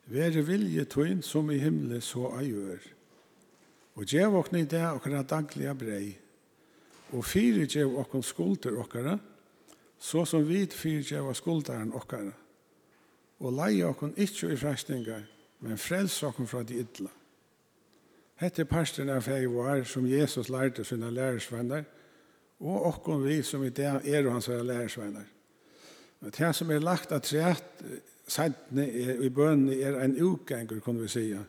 være 0.05 0.46
vilje 0.46 0.86
tøyn 0.94 1.25
som 1.25 1.50
i 1.51 1.58
himmelen 1.60 2.01
så 2.05 2.29
a 2.38 2.44
gjør. 2.46 2.95
Og 3.96 4.04
gjev 4.04 4.36
okna 4.36 4.60
i 4.60 4.68
det 4.68 4.84
okkara 4.90 5.24
dagliga 5.24 5.74
brei, 5.74 6.16
og 7.16 7.24
fyrir 7.25 7.68
gjev 7.70 7.94
okkur 8.02 8.24
skulder 8.25 8.80
okkara, 8.82 9.18
så 10.00 10.25
som 10.25 10.44
vi 10.48 10.66
fyrir 10.68 11.06
gjev 11.06 11.32
skuldaren 11.34 11.94
okkara. 11.96 12.34
Og 13.40 13.54
leie 13.56 13.86
okkur 13.88 14.16
ikkje 14.18 14.52
i 14.54 14.58
fræstingar, 14.60 15.24
men 15.60 15.78
frels 15.78 16.18
okkon 16.24 16.48
fra 16.48 16.64
de 16.64 16.82
idla. 16.84 17.12
Hette 18.36 18.66
parsten 18.68 19.10
av 19.10 19.24
fei 19.24 19.46
var 19.48 19.86
som 19.88 20.08
Jesus 20.08 20.50
lærte 20.52 20.84
sina 20.84 21.10
lærersvenner, 21.10 21.86
og 22.60 22.86
okkur 22.92 23.24
vi 23.24 23.42
som 23.44 23.64
i 23.64 23.70
det 23.70 23.86
er 23.86 24.30
hans 24.30 24.48
lærersvenner. 24.48 25.24
Men 26.20 26.32
det 26.32 26.56
som 26.56 26.72
er 26.72 26.80
lagt 26.80 27.12
at 27.12 27.24
træt, 27.24 27.64
sentne 28.28 28.90
i 29.24 29.30
bønne 29.30 29.75
er 29.80 30.00
en 30.04 30.22
ukengur, 30.22 30.80
kunne 30.80 31.02
vi 31.02 31.08
sige, 31.08 31.40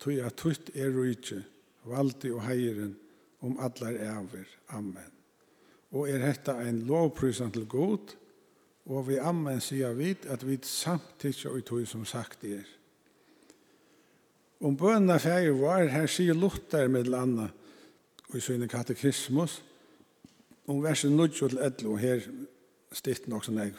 tog 0.00 0.18
at 0.24 0.36
tutt 0.40 0.70
er 0.74 0.92
rujtje, 0.94 1.42
valdi 1.84 2.32
og 2.32 2.44
heiren, 2.46 2.96
om 3.40 3.56
allar 3.60 3.96
æver. 3.96 4.48
Amen. 4.68 5.12
Og 5.90 6.10
er 6.10 6.22
hetta 6.22 6.58
ein 6.60 6.82
lovprysan 6.86 7.52
til 7.52 7.66
god, 7.66 8.14
og 8.90 9.08
vi 9.08 9.18
amen 9.18 9.60
sier 9.60 9.94
vi 9.96 10.12
at 10.28 10.44
vi 10.46 10.58
samtidig 10.62 11.50
og 11.50 11.64
tog 11.64 11.86
som 11.88 12.04
sagt 12.04 12.44
er. 12.44 12.66
Om 14.60 14.76
bønna 14.76 15.16
fæger 15.16 15.56
var, 15.56 15.88
her 15.88 16.06
sier 16.06 16.36
Luther 16.36 16.88
med 16.88 17.08
landa, 17.08 17.48
og 18.28 18.36
i 18.36 18.40
sønne 18.40 18.68
katekismus, 18.68 19.62
om 20.66 20.82
versen 20.82 21.16
9 21.16 21.28
til 21.28 21.58
11, 21.58 21.88
og 21.88 21.98
her 21.98 22.20
stitt 22.92 23.28
nok 23.28 23.44
som 23.44 23.58
jeg. 23.58 23.72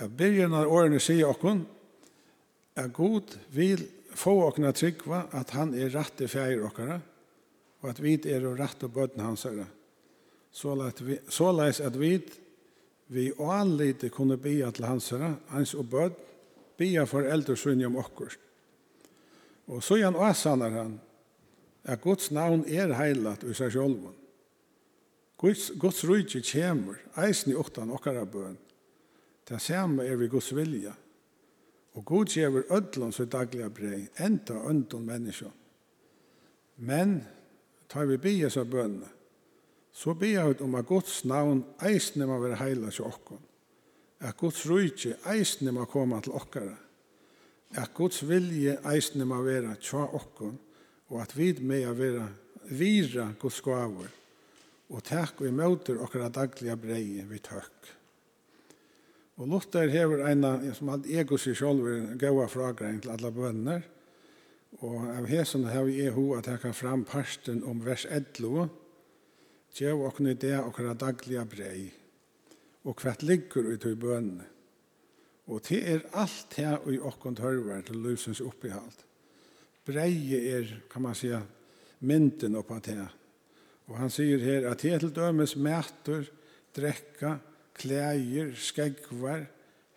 Jeg 0.00 0.16
begynner 0.16 0.66
årene 0.66 1.00
sier 1.00 1.30
okkon, 1.30 1.64
at 2.76 2.92
god 2.92 3.38
vil 3.54 3.86
få 4.18 4.36
åkna 4.48 4.72
tryggva 4.72 5.26
at 5.34 5.54
han 5.56 5.74
er 5.74 5.92
rett 5.94 6.20
i 6.24 6.28
feir 6.30 6.62
åkara, 6.66 7.00
og 7.82 7.90
at 7.90 8.00
vi 8.00 8.16
er 8.30 8.46
rett 8.56 8.82
og 8.86 8.94
bøtten 8.94 9.24
hans 9.24 9.44
herre. 9.44 9.66
Så 10.54 11.50
leis 11.52 11.80
at 11.82 11.98
vi 11.98 12.16
vi 13.06 13.32
anlite 13.38 14.08
kunne 14.08 14.36
bia 14.40 14.70
til 14.72 14.86
hans 14.88 15.10
herre, 15.12 15.34
hans 15.52 15.74
og 15.76 15.90
bøtt, 15.92 16.16
bia 16.78 17.04
for 17.06 17.26
eldresynje 17.28 17.86
om 17.86 17.98
åkkurs. 18.00 18.38
Og 19.70 19.82
så 19.84 20.00
igjen 20.00 20.16
åsanar 20.16 20.72
han, 20.74 20.96
at 21.84 22.00
Guds 22.02 22.30
navn 22.32 22.64
er 22.66 22.94
heilat 22.96 23.44
ur 23.44 23.54
seg 23.56 23.74
sjolvun. 23.74 24.16
Guds, 25.40 25.70
Guds 25.76 26.00
rujtje 26.08 26.40
kjemur, 26.40 26.96
eisen 27.20 27.52
i 27.52 27.56
åttan 27.58 27.92
okkara 27.92 28.24
bøn. 28.24 28.56
Det 29.44 29.60
samme 29.60 30.06
er 30.08 30.16
vi 30.16 30.30
Guds 30.32 30.50
vilja, 30.56 30.94
Og 31.94 32.04
Gud 32.04 32.32
gjever 32.34 32.66
ødlån 32.70 33.12
så 33.12 33.24
daglige 33.24 33.70
brei, 33.70 34.08
enda 34.18 34.54
øndon 34.70 35.06
menneskje. 35.06 35.50
Men 36.76 37.20
tar 37.88 38.08
vi 38.10 38.16
bia 38.18 38.50
så 38.50 38.64
bønne, 38.64 39.06
så 39.92 40.14
bia 40.18 40.48
vi 40.48 40.62
om 40.64 40.74
at 40.74 40.86
Guds 40.86 41.24
navn 41.24 41.62
eisne 41.86 42.26
må 42.26 42.40
være 42.42 42.58
heila 42.58 42.90
til 42.90 43.06
okkon, 43.06 43.42
at 44.20 44.36
Guds 44.36 44.64
rujtje 44.66 45.14
eisne 45.30 45.72
må 45.72 45.86
komme 45.86 46.18
til 46.22 46.34
okkara, 46.34 46.74
at 47.78 47.94
Guds 47.94 48.24
vilje 48.26 48.78
eisne 48.90 49.24
må 49.24 49.42
være 49.42 49.76
tja 49.82 50.02
okkon, 50.02 50.58
og 51.08 51.22
at 51.22 51.36
vi 51.38 51.52
med 51.60 51.86
å 51.86 51.94
være 51.94 52.26
vira 52.74 53.28
Guds 53.38 53.60
gaver, 53.62 54.10
og 54.90 55.02
takk 55.06 55.42
og 55.42 55.48
imøter 55.48 56.00
okkara 56.02 56.30
daglige 56.32 56.76
brei 56.76 57.22
vi 57.28 57.38
takk. 57.38 57.94
Og 59.36 59.50
Luther 59.50 59.90
hever 59.90 60.22
eina, 60.28 60.56
som 60.76 60.92
alt 60.94 61.08
ego 61.10 61.38
seg 61.40 61.56
sjolv, 61.58 61.88
en 61.90 62.18
gaua 62.18 62.46
fragrein 62.50 63.00
til 63.02 63.14
alle 63.16 63.32
bønner. 63.34 63.82
Og 64.82 65.08
av 65.10 65.26
hesen 65.30 65.66
hever 65.70 65.90
jeg 65.90 66.14
ho 66.14 66.28
at 66.38 66.48
jeg 66.50 66.62
kan 66.62 66.74
fram 66.76 67.04
parsten 67.08 67.62
om 67.66 67.82
vers 67.84 68.06
11, 68.10 68.68
Gjev 69.74 70.04
okkne 70.06 70.36
i 70.36 70.38
det 70.38 70.54
okkara 70.54 70.92
daglige 70.94 71.42
brei, 71.50 71.88
og 72.86 73.00
hvert 73.02 73.24
ligger 73.26 73.72
ut 73.72 73.86
i 73.88 73.96
bønene. 73.98 74.44
Og 75.50 75.64
det 75.66 75.80
er 75.90 76.04
alt 76.14 76.54
det 76.54 76.68
i 76.94 77.00
okkont 77.02 77.42
hørver 77.42 77.82
til 77.82 77.98
løsens 78.04 78.40
oppehalt. 78.40 79.02
Breie 79.84 80.38
er, 80.54 80.70
kan 80.90 81.02
man 81.04 81.18
si, 81.18 81.32
mynden 82.06 82.54
oppa 82.56 82.78
det. 82.86 83.02
Og 83.90 83.98
han 83.98 84.14
sier 84.14 84.38
her 84.40 84.70
at 84.70 84.86
det 84.86 85.00
til 85.02 85.12
dømes 85.12 85.56
mæter, 85.58 86.30
drekka, 86.76 87.34
klæger, 87.74 88.54
skegvar, 88.54 89.46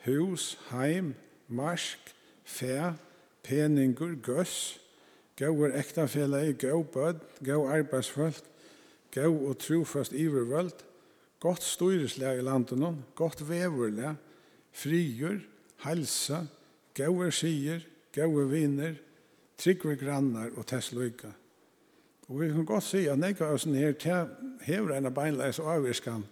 hus, 0.06 0.58
heim, 0.72 1.14
marsk, 1.48 2.16
fæ, 2.46 2.92
peningur, 3.44 4.16
gøss, 4.24 4.80
gauur 5.38 5.72
ektafelagi, 5.76 6.54
gau 6.68 6.84
bød, 6.84 7.20
gau 7.46 7.68
arbeidsfölk, 7.70 8.44
gau 9.12 9.50
og 9.50 9.58
trofast 9.60 10.14
ivervöld, 10.14 10.84
gott 11.40 11.64
styrislega 11.64 12.40
i 12.40 12.46
landunum, 12.46 13.04
gott 13.16 13.42
vevurlega, 13.50 14.16
frigjur, 14.72 15.40
halsa, 15.86 16.46
gauur 16.98 17.30
sier, 17.30 17.86
gauur 18.16 18.50
viner, 18.50 18.98
tryggver 19.58 19.96
grannar 19.96 20.50
og 20.58 20.66
tess 20.68 20.94
Og 22.28 22.42
vi 22.42 22.48
kan 22.48 22.66
godt 22.66 22.84
si 22.84 23.08
at 23.08 23.20
nekka 23.20 23.46
oss 23.46 23.64
her, 23.64 24.28
hever 24.62 24.98
enn 24.98 25.14
beinleis 25.14 25.60
og 25.60 25.70
avvirskan, 25.78 26.26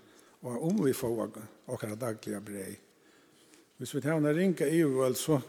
og 0.46 0.68
om 0.68 0.84
vi 0.86 0.94
får 0.94 1.30
akkurat 1.68 2.00
dagliga 2.00 2.40
brei. 2.40 2.76
Hvis 3.78 3.96
vi 3.96 4.02
tar 4.02 4.18
en 4.18 4.30
ringa 4.30 4.68
EU-våld, 4.70 5.16
så, 5.18 5.40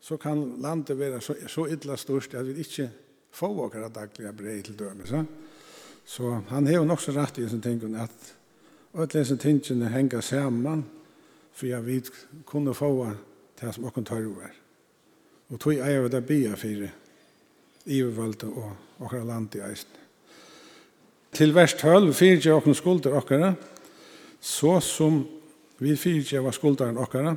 så 0.00 0.16
kan 0.16 0.40
landet 0.62 0.98
være 0.98 1.20
så, 1.20 1.36
så 1.48 1.66
illa 1.68 1.96
størst 1.96 2.34
at 2.34 2.46
vi 2.48 2.56
ikke 2.64 2.88
får 3.30 3.66
akkurat 3.66 3.94
dagliga 3.94 4.32
brei 4.32 4.62
til 4.64 4.78
dømes. 4.78 5.08
Så, 5.08 5.24
så 6.04 6.30
han 6.48 6.66
har 6.66 6.84
nok 6.84 7.00
så 7.00 7.12
rett 7.12 7.38
i 7.38 7.48
sin 7.48 7.60
ting 7.62 7.84
at 7.94 8.32
alle 8.94 9.06
disse 9.12 9.36
tingene 9.36 9.92
henger 9.92 10.20
sammen 10.20 10.86
for 11.52 11.76
at 11.76 11.86
vi 11.86 12.00
kunne 12.46 12.74
få 12.74 13.10
det 13.60 13.74
som 13.74 13.84
åkken 13.84 14.04
tar 14.04 14.24
over. 14.24 14.48
Og 15.52 15.60
tog 15.60 15.76
jeg 15.76 16.02
vi 16.02 16.08
det 16.08 16.26
bia 16.26 16.54
for 16.56 16.88
EU-våld 17.86 18.44
og 18.48 18.72
akkurat 19.00 19.26
landet 19.26 19.60
i 19.60 19.66
eisen. 19.68 20.00
Til 21.32 21.54
vers 21.54 21.74
12, 21.74 22.12
fyrir 22.14 22.40
jeg 22.44 22.54
åkken 22.54 22.74
skulder 22.74 23.16
akkurat, 23.16 23.54
så 24.42 24.80
som 24.80 25.22
vi 25.78 25.94
fyrtjeva 25.96 26.50
skuldaren 26.52 26.98
okkara, 26.98 27.36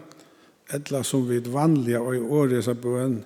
etla 0.74 1.04
som 1.06 1.28
vi 1.30 1.38
vanliga 1.40 2.02
og 2.02 2.16
i 2.18 2.20
åresa 2.20 2.74
bøen 2.74 3.20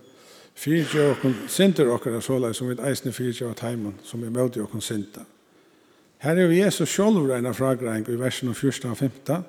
fyrtjeva 0.60 1.14
okkon 1.14 1.36
sinter 1.48 1.88
okkara 1.92 2.20
såla 2.22 2.52
som 2.54 2.68
vi 2.68 2.76
eisne 2.84 3.14
fyrtjeva 3.16 3.56
taiman 3.56 3.96
som 4.04 4.20
vi 4.24 4.32
møte 4.32 4.60
okkon 4.64 4.84
sinta. 4.84 5.24
Her 6.20 6.36
er 6.36 6.50
vi 6.52 6.60
Jesus 6.60 6.92
sjolv 6.92 7.30
reina 7.30 7.54
fragreng 7.56 8.04
i 8.12 8.18
versen 8.20 8.52
14 8.52 8.92
og 8.92 8.98
15, 8.98 9.44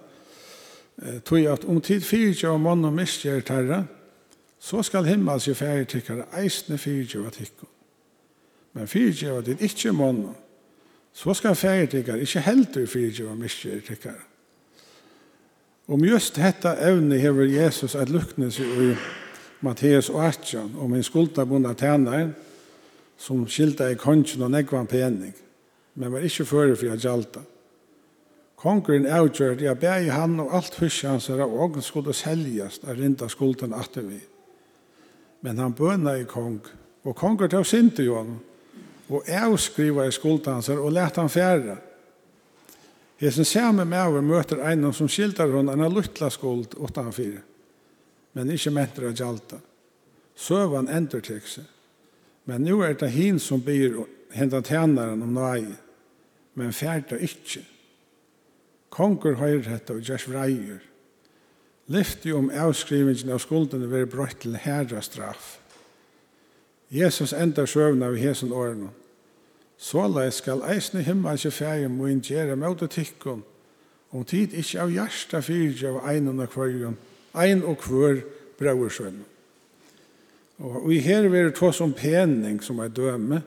tog 1.27 1.49
at 1.51 1.65
om 1.67 1.81
tid 1.83 2.05
fyrtjeva 2.07 2.59
mann 2.63 2.87
og 2.87 2.95
misgjer 2.95 3.43
terra, 3.43 3.83
så 4.61 4.83
skal 4.87 5.09
himmels 5.09 5.49
jo 5.49 5.57
færre 5.57 5.89
tikkare 5.89 6.29
eisne 6.39 6.79
fyrtjeva 6.79 7.33
tikkon. 7.35 7.71
Men 8.77 8.87
fyrtjeva 8.87 9.41
dit 9.43 9.63
ikkje 9.67 9.93
mannen, 9.97 10.37
Så 11.12 11.35
skal 11.35 11.55
fære 11.55 11.87
tykkar, 11.87 12.21
ikkje 12.23 12.40
heldur 12.47 12.87
fyrtjøva 12.87 13.35
miskjer 13.35 13.81
tykkar. 13.87 14.19
Om 15.90 16.05
just 16.07 16.37
detta 16.37 16.76
evne 16.87 17.19
hever 17.19 17.49
Jesus 17.50 17.95
et 17.99 18.09
luknes 18.09 18.61
i 18.61 18.93
Matteus 19.61 20.09
8, 20.09 20.61
om 20.79 20.95
en 20.95 21.02
skuldabunda 21.02 21.73
tænare 21.75 22.31
som 23.19 23.49
skilta 23.49 23.90
i 23.90 23.99
kongen 23.99 24.43
og 24.43 24.50
negvan 24.50 24.87
pening, 24.87 25.35
men 25.95 26.12
var 26.12 26.25
ikkje 26.25 26.47
fyrir 26.47 26.76
fyrir 26.79 27.00
gjalta. 27.02 27.43
Kongren 28.61 29.07
avgjørd, 29.07 29.62
ja, 29.64 29.75
bæg 29.75 30.11
han 30.12 30.40
og 30.40 30.55
alt 30.57 30.75
husja 30.81 31.14
hans 31.14 31.31
er 31.33 31.40
av 31.40 31.52
ågen 31.52 31.83
skulle 31.83 32.12
seljast 32.12 32.85
av 32.85 32.99
rinda 32.99 33.29
skulden 33.29 33.73
atter 33.73 34.05
vi. 34.05 34.19
Men 35.40 35.59
han 35.59 35.73
bønna 35.73 36.19
i 36.21 36.26
kong, 36.29 36.61
og 37.05 37.17
konger 37.17 37.49
tog 37.49 37.64
sinte 37.67 38.05
jo 38.05 38.19
han, 38.19 38.35
og 39.11 39.26
avskriva 39.26 40.07
i 40.07 40.14
skuldhansar 40.14 40.79
og 40.79 40.93
let 40.95 41.17
han 41.19 41.31
færa. 41.31 41.76
Hesen 43.21 43.45
samme 43.45 43.85
og 43.85 44.25
møter 44.25 44.62
en 44.71 44.93
som 44.97 45.09
skildar 45.11 45.50
hon 45.52 45.69
en 45.69 45.93
luttla 45.93 46.31
skuld 46.31 46.79
utanfyr, 46.79 47.40
men 48.33 48.52
ikkje 48.55 48.73
av 49.11 49.19
gjalta. 49.19 49.59
Søvan 50.37 50.88
seg. 51.45 51.67
Men 52.49 52.64
nu 52.64 52.81
er 52.81 52.95
det 52.95 53.11
hin 53.12 53.38
som 53.38 53.61
byr 53.61 53.99
hendan 54.33 54.64
tænaren 54.64 55.23
om 55.23 55.35
nøy, 55.35 55.67
men 56.55 56.73
færda 56.73 57.19
ikkje. 57.21 57.67
Konkur 58.90 59.37
høyr 59.37 59.69
hetta 59.69 59.95
og 59.95 60.07
gjørs 60.07 60.26
vreier. 60.31 60.81
Lyfti 61.90 62.33
om 62.33 62.50
avskrivingen 62.50 63.35
av 63.35 63.43
skuldene 63.43 63.90
vil 63.90 64.09
brøtt 64.09 64.40
til 64.43 64.57
herra 64.57 65.02
straff 65.02 65.60
Jesus 66.91 67.33
enda 67.33 67.67
søvn 67.67 68.03
av 68.03 68.17
hesen 68.19 68.53
årene. 68.53 68.91
Såleis 69.81 70.41
skal 70.43 70.65
eisne 70.69 71.03
himmelske 71.07 71.53
fære 71.55 71.89
må 71.89 72.11
ingjere 72.11 72.57
med 72.59 72.83
å 72.83 72.89
tikkun, 72.91 73.45
om 74.11 74.25
tid 74.27 74.53
ikkje 74.59 74.81
av 74.83 74.91
hjärsta 74.93 75.41
fyrtje 75.41 75.89
av 75.89 76.03
ein 76.11 76.29
og 76.29 76.43
kvarjon, 76.51 76.99
ein 77.39 77.63
og 77.63 77.79
kvar 77.81 78.19
brauersønn. 78.59 79.23
Og 80.61 80.89
vi 80.91 80.99
her 81.01 81.29
vil 81.29 81.49
det 81.49 81.57
tås 81.57 81.81
om 81.81 81.95
pening 81.97 82.59
som 82.63 82.83
er 82.83 82.91
døme, 82.93 83.41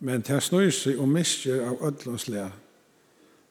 men 0.00 0.24
det 0.26 0.40
snur 0.42 0.70
seg 0.74 0.98
og 0.98 1.10
misker 1.10 1.62
av 1.68 1.84
ødlandslea, 1.86 2.48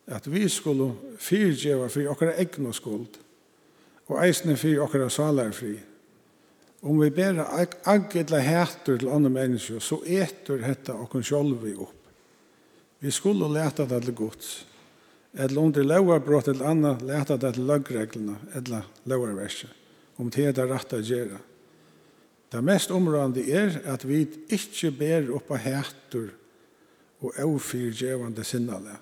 at 0.08 0.27
vi 0.32 0.48
skulle 0.50 0.94
fyrtjeva 1.20 1.88
for 1.92 2.12
okra 2.12 2.34
egna 2.39 2.74
skuld, 2.75 3.20
og 4.08 4.20
eisne 4.24 4.58
for 4.60 4.84
okra 4.84 5.10
salarfri, 5.12 5.77
om 6.81 7.00
vi 7.00 7.10
bare 7.10 7.46
agg 7.84 8.15
eller 8.15 8.74
til 8.86 9.10
andre 9.10 9.29
mennesker, 9.29 9.79
så 9.79 9.98
eter 10.05 10.62
dette 10.62 10.93
oss 10.93 11.27
selv 11.27 11.65
opp. 11.81 11.93
Vi 13.00 13.12
skulle 13.12 13.50
lete 13.50 13.86
det 13.86 14.03
til 14.05 14.13
gods. 14.13 14.65
Eller 15.34 15.62
om 15.62 15.72
det 15.74 15.86
lover 15.86 16.19
brått 16.19 16.48
eller 16.48 16.65
annet, 16.65 17.01
lete 17.01 17.38
det 17.38 17.53
til 17.53 17.67
lagreglene 17.69 18.38
eller 18.57 18.86
loververset. 19.05 19.69
Om 20.17 20.29
det 20.34 20.48
er 20.48 20.53
det 20.57 20.69
rett 20.69 20.93
å 20.93 21.01
gjøre. 21.01 21.41
Det 22.50 22.62
mest 22.63 22.91
områdende 22.91 23.43
er 23.43 23.81
at 23.91 24.05
vi 24.07 24.24
ikke 24.50 24.91
ber 24.98 25.29
opp 25.36 25.51
av 25.51 25.62
hæter 25.62 26.31
og 27.22 27.38
avfyrgjøvende 27.43 28.46
sinnene. 28.46 28.96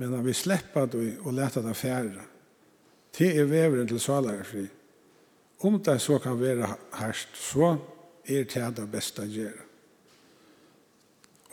Men 0.00 0.14
at 0.16 0.24
vi 0.24 0.36
slipper 0.36 0.88
det 0.92 1.18
og 1.24 1.34
lete 1.36 1.64
det 1.64 1.76
færre. 1.76 2.24
Det 3.14 3.34
er 3.34 3.50
veveren 3.50 3.88
til 3.88 4.00
salerfri. 4.00 4.64
fri 4.64 4.83
Om 5.64 5.78
det 5.80 6.00
så 6.00 6.18
kan 6.18 6.40
være 6.40 6.74
herst, 6.98 7.28
så 7.40 7.76
er 8.28 8.44
det 8.44 8.66
det 8.76 8.84
beste 8.92 9.24
å 9.24 9.30
gjøre. 9.30 9.62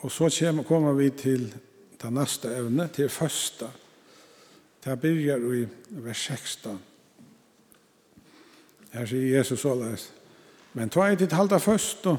Og 0.04 0.12
så 0.12 0.28
kommer 0.68 0.92
vi 0.98 1.08
til 1.16 1.46
det 2.02 2.10
neste 2.12 2.50
evne, 2.52 2.88
til 2.92 3.08
første. 3.08 3.70
Det 4.84 4.98
begynner 5.00 5.54
i 5.54 5.64
vers 6.04 6.26
16. 6.28 6.80
Her 8.92 9.06
sier 9.06 9.38
Jesus 9.38 9.60
såleis, 9.60 10.10
Men 10.74 10.90
tva 10.90 11.10
er 11.10 11.16
ditt 11.16 11.32
halda 11.32 11.58
først, 11.60 12.06
og 12.06 12.18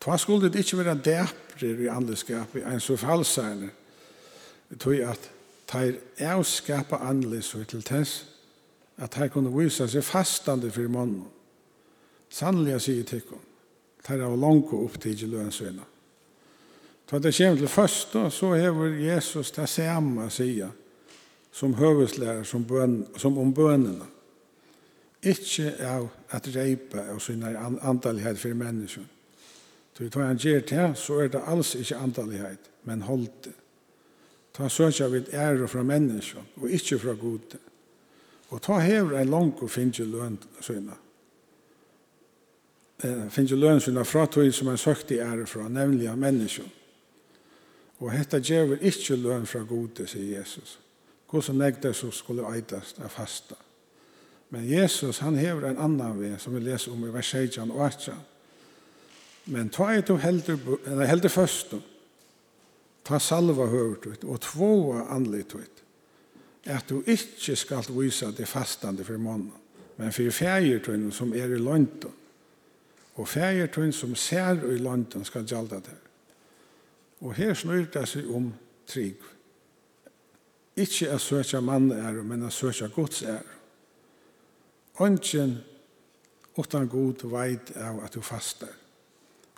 tva 0.00 0.16
skulle 0.18 0.50
det 0.50 0.58
ikke 0.62 0.78
være 0.78 0.98
dæprer 1.04 1.82
i 1.84 1.86
andelskap, 1.86 2.56
i 2.56 2.62
en 2.66 2.80
så 2.80 2.96
falserne, 2.96 3.70
jeg 4.70 5.08
at 5.08 5.30
teir 5.66 6.42
skapa 6.42 6.96
andlis 6.96 7.44
så 7.44 7.64
til 7.64 7.82
tess, 7.82 8.37
at 8.98 9.14
her 9.14 9.28
kunne 9.28 9.52
vise 9.54 9.86
seg 9.88 10.04
fastande 10.04 10.70
for 10.74 10.90
mannen. 10.90 11.26
Sannelig 12.30 12.74
jeg 12.76 12.84
sier 12.84 13.04
til 13.04 13.22
henne. 13.22 13.44
Her 14.08 14.22
er 14.24 14.36
langt 14.40 14.72
opp 14.72 14.94
til 15.02 15.28
lønnsvinna. 15.28 15.84
Da 17.10 17.18
det 17.18 17.34
kommer 17.36 17.56
til 17.56 17.68
først, 17.68 18.16
så 18.30 18.52
hever 18.54 18.94
Jesus 19.00 19.50
det 19.50 19.68
samme 19.68 20.30
sida 20.30 20.70
som 21.52 21.74
høveslærer 21.74 22.42
som, 22.42 22.64
bøn, 22.64 23.06
som 23.16 23.38
om 23.38 23.52
bønene. 23.54 24.06
Ikke 25.22 25.72
av 25.82 26.08
at 26.30 26.46
reipa 26.54 27.08
og 27.12 27.22
sinne 27.22 27.50
andalighet 27.58 28.38
for 28.38 28.54
mennesken. 28.54 29.08
Så 29.96 30.04
vi 30.04 30.10
tar 30.14 30.30
en 30.30 30.38
gjør 30.38 30.60
til, 30.60 30.92
så 30.94 31.16
er 31.24 31.32
det 31.32 31.42
alls 31.46 31.74
ikke 31.74 31.96
andalighet, 31.96 32.70
men 32.84 33.02
holdt 33.02 33.48
det. 33.48 33.54
Ta 34.54 34.68
søkja 34.68 35.08
vid 35.10 35.32
ære 35.34 35.68
fra 35.68 35.82
mennesken, 35.82 36.46
og 36.56 36.70
ikke 36.70 36.98
fra 36.98 37.16
gode. 37.18 37.58
Og 38.48 38.62
ta 38.62 38.78
hever 38.80 39.18
en 39.18 39.30
lang 39.30 39.52
og 39.62 39.70
finne 39.70 40.06
løn 40.08 40.38
søgna. 40.60 40.96
Eh, 43.04 43.28
finne 43.30 43.56
løn 43.56 43.80
søgna 43.80 44.04
fra 44.08 44.26
tog 44.26 44.48
som 44.54 44.70
han 44.72 44.80
søkte 44.80 45.14
i 45.14 45.22
ære 45.22 45.46
fra, 45.46 45.68
nemlig 45.68 46.08
av 46.08 46.18
menneskjon. 46.18 46.72
Og 47.98 48.12
hetta 48.14 48.38
djever 48.40 48.80
ikkje 48.86 49.18
løn 49.18 49.46
fra 49.46 49.64
gode, 49.68 50.06
sier 50.06 50.38
Jesus. 50.38 50.78
Hvor 51.28 51.42
som 51.44 51.58
negde 51.58 51.92
så 51.94 52.10
skulle 52.10 52.46
eitast 52.54 53.00
av 53.02 53.10
fasta. 53.12 53.58
Men 54.50 54.64
Jesus, 54.64 55.18
han 55.18 55.36
hever 55.36 55.68
en 55.68 55.78
annan 55.78 56.20
vei, 56.20 56.32
som 56.38 56.54
vi 56.54 56.62
leser 56.64 56.92
om 56.92 57.04
i 57.04 57.12
vers 57.12 57.34
16 57.34 57.70
og 57.70 57.82
18. 57.84 58.14
Men 59.52 59.68
ta 59.68 59.90
et 59.92 60.10
og 60.10 60.22
helder, 60.22 60.56
helder 61.06 61.28
først, 61.28 61.74
ta 63.04 63.18
salva 63.18 63.66
hørt 63.68 64.06
og 64.24 64.40
tvåa 64.40 65.04
anlitt 65.12 65.52
ut 65.54 65.84
at 66.68 66.88
du 66.88 67.02
ikke 67.06 67.56
skal 67.56 67.84
vise 67.96 68.28
det 68.36 68.48
fastande 68.48 69.04
for 69.04 69.18
mannen, 69.18 69.52
men 69.96 70.12
for 70.12 70.30
fægertøyne 70.30 71.12
som 71.12 71.32
er 71.32 71.54
i 71.54 71.58
London. 71.58 72.12
Og 73.14 73.28
fægertøyne 73.28 73.92
som 73.92 74.14
ser 74.14 74.62
i 74.72 74.78
London 74.78 75.24
skal 75.24 75.46
gjalda 75.46 75.74
det. 75.74 75.96
Og 77.20 77.34
her 77.34 77.54
snur 77.54 77.88
det 77.92 78.04
seg 78.08 78.28
om 78.30 78.52
trygg. 78.86 79.22
Ikke 80.78 81.10
å 81.10 81.18
søke 81.18 81.60
mann 81.60 81.90
er, 81.90 82.20
men 82.22 82.46
å 82.46 82.52
søke 82.54 82.86
gods 82.94 83.24
er. 83.26 83.42
Ønsken 85.02 85.56
utan 86.58 86.86
god 86.90 87.24
veit 87.32 87.72
av 87.76 88.04
at 88.04 88.14
du 88.14 88.22
fastar. 88.22 88.74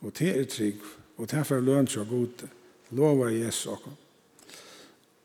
Og 0.00 0.14
det 0.16 0.30
er 0.32 0.48
trygg, 0.48 0.80
og 1.16 1.28
derfor 1.28 1.60
lønns 1.60 1.96
og 2.00 2.08
god 2.08 2.46
lovar 2.96 3.28
Jesus 3.28 3.66
okkom. 3.66 3.96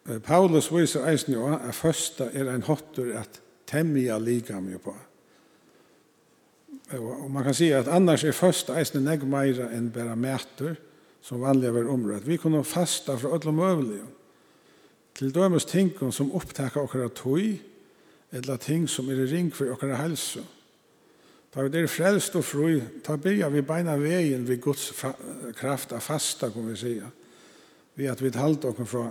Paulus 0.05 0.69
viser 0.69 1.07
eisen 1.09 1.33
jo 1.33 1.47
at 1.49 1.73
første 1.73 2.29
er 2.33 2.51
en 2.53 2.65
hottur 2.67 3.09
at 3.17 3.39
temja 3.65 4.19
likam 4.21 4.67
jo 4.69 4.77
på. 4.83 4.93
Og 6.93 7.31
man 7.31 7.43
kan 7.43 7.55
si 7.57 7.71
at 7.73 7.89
annars 7.89 8.23
er 8.23 8.35
første 8.37 8.75
eisen 8.77 9.05
negg 9.05 9.25
meira 9.25 9.71
enn 9.73 9.89
bæra 9.93 10.13
mætur, 10.15 10.75
som 11.25 11.41
vanlig 11.41 11.71
er 11.71 11.89
området. 11.89 12.27
Vi 12.27 12.37
kunne 12.37 12.63
fasta 12.63 13.15
fra 13.17 13.33
alle 13.33 13.51
møvelige. 13.51 14.05
Til 15.15 15.33
dømes 15.33 15.65
ting 15.65 15.95
som 16.13 16.33
opptaker 16.35 16.83
okkara 16.83 17.09
tøy, 17.09 17.55
eller 18.31 18.57
ting 18.57 18.89
som 18.89 19.09
er 19.09 19.25
ring 19.31 19.49
for 19.55 19.71
okkara 19.73 19.97
helse. 20.03 20.43
Da 21.55 21.63
vi 21.63 21.79
er 21.79 21.87
frelst 21.87 22.35
og 22.35 22.43
fru, 22.43 22.81
ta 23.03 23.15
byrja 23.15 23.49
vi 23.49 23.61
beina 23.63 23.95
veien 23.97 24.43
vid 24.47 24.61
Guds 24.61 24.91
kraft 25.55 25.93
av 25.95 26.03
fasta, 26.03 26.49
kan 26.51 26.67
vi 26.67 26.75
sige 26.75 27.11
vi 27.95 28.07
at 28.07 28.21
vi 28.21 28.31
halda 28.35 28.69
okkur 28.69 28.85
fra 28.85 29.05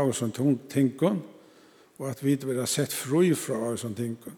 avsson 0.00 0.32
tinkon, 0.70 1.22
og 1.98 2.10
at 2.10 2.24
vi 2.24 2.34
vil 2.34 2.58
ha 2.58 2.66
sett 2.66 2.92
frá 2.92 3.22
fra 3.38 3.60
avsson 3.70 3.94
tinkon. 3.94 4.36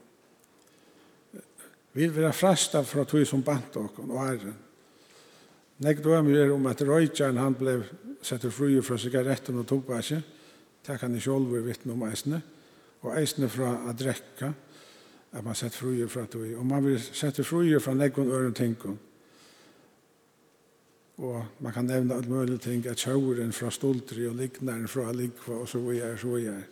Vi 1.96 2.08
vil 2.08 2.24
ha 2.24 2.32
frasta 2.32 2.82
fra 2.84 3.06
tog 3.08 3.24
som 3.26 3.42
bant 3.42 3.76
okkur 3.80 4.10
og 4.10 4.26
æren. 4.26 4.56
Nek 5.78 6.02
då 6.02 6.12
er 6.12 6.52
om 6.52 6.66
at 6.66 6.82
røytjaren 6.82 7.36
han 7.36 7.54
blev 7.54 7.84
sett 8.22 8.52
fri 8.52 8.80
fra 8.82 8.96
sigaretten 8.98 9.58
og 9.58 9.66
tobakje, 9.66 10.22
takk 10.84 11.00
han 11.00 11.16
i 11.16 11.20
sjolver 11.20 11.60
vittne 11.60 11.92
om 11.92 12.04
eisne, 12.08 12.40
og 13.02 13.16
eisne 13.18 13.48
fra 13.48 13.74
a 13.88 13.92
drekka, 13.92 14.52
at 15.32 15.44
man 15.44 15.54
sett 15.54 15.74
fri 15.74 16.06
fra 16.08 16.24
tog, 16.26 16.46
og 16.58 16.66
man 16.66 16.84
vil 16.84 17.00
sett 17.00 17.40
frá 17.44 17.80
fra 17.80 17.94
nekon 17.94 18.30
øren 18.30 18.54
tinkon. 18.54 18.98
Og 21.16 21.44
man 21.60 21.72
kan 21.72 21.84
nevne 21.88 22.14
alt 22.14 22.28
mulig 22.28 22.60
ting, 22.60 22.86
at 22.86 23.00
sjøren 23.00 23.52
fra 23.56 23.70
stoltri 23.72 24.26
og 24.28 24.36
lignaren 24.36 24.88
fra 24.88 25.12
likva 25.16 25.62
og 25.62 25.68
så 25.68 25.80
vi 25.88 25.98
er, 25.98 26.16
så 26.20 26.34
vi 26.34 26.46
er. 26.52 26.64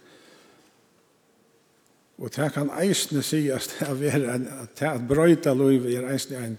Og 2.19 2.31
det 2.37 2.53
kan 2.55 2.71
eisne 2.79 3.23
sies 3.27 3.67
til 3.73 3.99
det 3.99 4.13
er 4.15 4.29
en, 4.35 4.47
at 4.47 4.83
at 4.87 5.07
brøyta 5.09 5.55
loiv 5.55 5.87
er 5.91 6.11
eisne 6.13 6.45
en, 6.47 6.59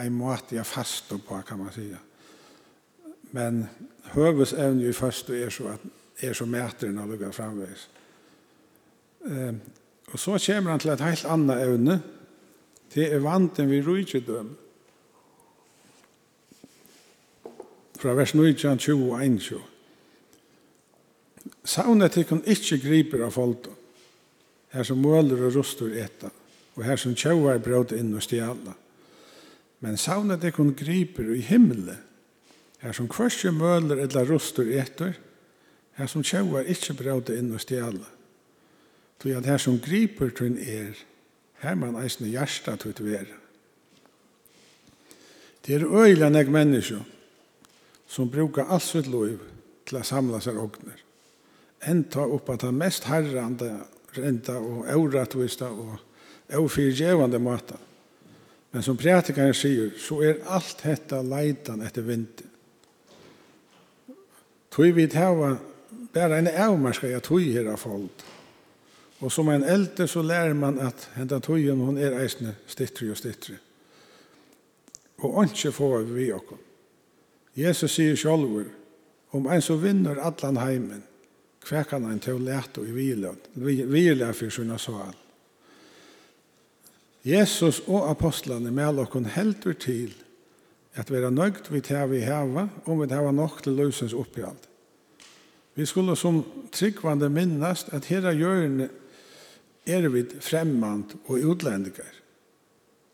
en 0.00 0.12
måte 0.12 0.56
jeg 0.56 0.66
faste 0.66 1.18
på, 1.18 1.40
kan 1.46 1.58
man 1.58 1.72
sige. 1.72 1.98
Men 3.32 3.68
høves 4.14 4.52
evne 4.52 4.88
i 4.88 4.92
første 4.92 5.42
er 5.42 5.50
så 5.50 5.74
at 5.74 5.80
er 6.22 6.32
så 6.34 6.46
mæteren 6.46 6.98
av 6.98 7.10
lukka 7.10 7.30
framveis. 7.30 7.88
Um, 9.20 9.60
og 10.12 10.18
så 10.18 10.38
kommer 10.46 10.70
han 10.70 10.80
til 10.80 10.90
et 10.90 11.04
helt 11.04 11.24
annet 11.24 11.62
evne, 11.62 12.00
det 12.94 13.12
er 13.12 13.22
vanten 13.22 13.70
vi 13.70 13.82
rujtjedømme. 13.82 14.67
fra 17.98 18.14
vers 18.14 18.34
19, 18.34 18.78
20 18.78 19.12
og 19.12 19.24
21. 19.24 19.60
Savnet 21.64 22.14
tykkun 22.14 22.44
ikkje 22.46 22.80
griper 22.82 23.24
av 23.26 23.34
folden, 23.34 23.74
her 24.72 24.84
som 24.84 25.00
måler 25.02 25.40
og 25.48 25.56
rustur 25.56 25.94
etta, 25.96 26.30
og 26.76 26.84
her 26.86 27.00
som 27.00 27.16
tjauar 27.18 27.58
brød 27.62 27.96
inn 27.98 28.14
og 28.14 28.22
stjala. 28.22 28.76
Men 29.82 29.98
savnet 29.98 30.42
tykkun 30.44 30.74
griper 30.78 31.32
i 31.34 31.40
himmelen, 31.42 31.98
her 32.78 32.94
som 32.94 33.08
kvarskje 33.10 33.50
måler 33.50 34.04
eller 34.04 34.28
rustur 34.28 34.70
etter, 34.70 35.16
her 35.98 36.06
som 36.06 36.22
tjauar 36.22 36.68
ikkje 36.70 36.94
brød 36.94 37.34
inn 37.34 37.50
og 37.54 37.62
stjala. 37.64 38.06
Tog 39.18 39.34
at 39.34 39.48
her 39.50 39.58
som 39.58 39.80
griper 39.82 40.30
tunn 40.30 40.58
er, 40.62 40.94
her 41.58 41.74
man 41.74 41.98
eisne 41.98 42.30
hjarta 42.30 42.76
tutt 42.78 43.02
vera. 43.02 43.34
Det 45.66 45.74
er 45.74 45.90
øyla 45.90 46.30
nek 46.30 46.48
menneskje, 46.54 47.00
som 48.08 48.30
brukar 48.30 48.64
allt 48.64 48.82
sitt 48.82 49.06
liv 49.06 49.38
til 49.86 50.00
å 50.00 50.04
samla 50.06 50.40
seg 50.40 50.58
åkner. 50.58 50.96
En 51.80 52.04
tar 52.04 52.32
upp 52.34 52.48
att 52.48 52.62
han 52.62 52.78
mest 52.78 53.04
herrande, 53.04 53.76
renta 54.16 54.58
og 54.58 54.88
orättvista 54.96 55.68
og 55.70 55.98
ofyrgevande 56.56 57.38
mata. 57.38 57.76
Men 58.70 58.82
som 58.82 58.96
prætikaren 58.96 59.54
sier, 59.54 59.92
så 59.98 60.20
er 60.24 60.42
alt 60.48 60.80
detta 60.82 61.22
leitan 61.22 61.82
etter 61.84 62.02
vinter. 62.02 62.46
Tui 64.70 64.90
vi 64.92 65.08
hava 65.14 65.56
bara 66.12 66.38
en 66.38 66.48
avmarska 66.48 67.08
jag 67.08 67.22
tui 67.22 67.52
här 67.52 67.72
av 67.72 67.76
folk. 67.76 68.24
Som 69.30 69.48
en 69.48 69.64
eldre 69.64 70.08
så 70.08 70.22
lærer 70.22 70.54
man 70.54 70.78
at 70.78 71.08
henda 71.14 71.40
togen 71.40 71.80
hon 71.80 71.98
er 71.98 72.20
eisne 72.20 72.54
stittri 72.66 73.10
og 73.10 73.16
stittri. 73.16 73.56
Og 75.18 75.42
inte 75.42 75.72
får 75.72 75.98
vi 75.98 76.32
åkom. 76.32 76.58
Jesus 77.58 77.96
sier 77.96 78.16
sjálfur, 78.16 78.68
om 79.34 79.48
en 79.50 79.62
som 79.62 79.80
vinner 79.82 80.20
allan 80.22 80.60
heimen, 80.62 81.02
hver 81.66 81.88
kan 81.90 82.04
han 82.06 82.20
til 82.22 82.38
å 82.38 82.44
lete 82.44 82.80
og 82.80 82.92
hvile 82.94 84.28
for 84.32 84.54
sina 84.54 84.78
sal. 84.78 85.16
Jesus 87.26 87.82
og 87.88 88.06
apostlene 88.08 88.70
med 88.70 89.00
dere 89.00 89.34
helter 89.34 89.74
til 89.74 90.14
at 90.98 91.10
være 91.10 91.32
nøgt 91.34 91.68
vi 91.72 91.82
til 91.84 92.06
vi 92.12 92.22
heva, 92.24 92.68
om 92.86 93.02
vi 93.02 93.10
heva 93.10 93.34
nok 93.34 93.60
til 93.62 93.76
løsens 93.76 94.14
oppgjald. 94.14 94.64
Vi 95.74 95.86
skulle 95.86 96.16
som 96.16 96.40
tryggvande 96.72 97.28
minnast 97.30 97.92
at 97.94 98.08
her 98.10 98.32
gjørne 98.32 98.88
er 99.86 100.08
vi 100.08 100.24
fremmant 100.40 101.14
og 101.26 101.44
utlendigar. 101.52 102.14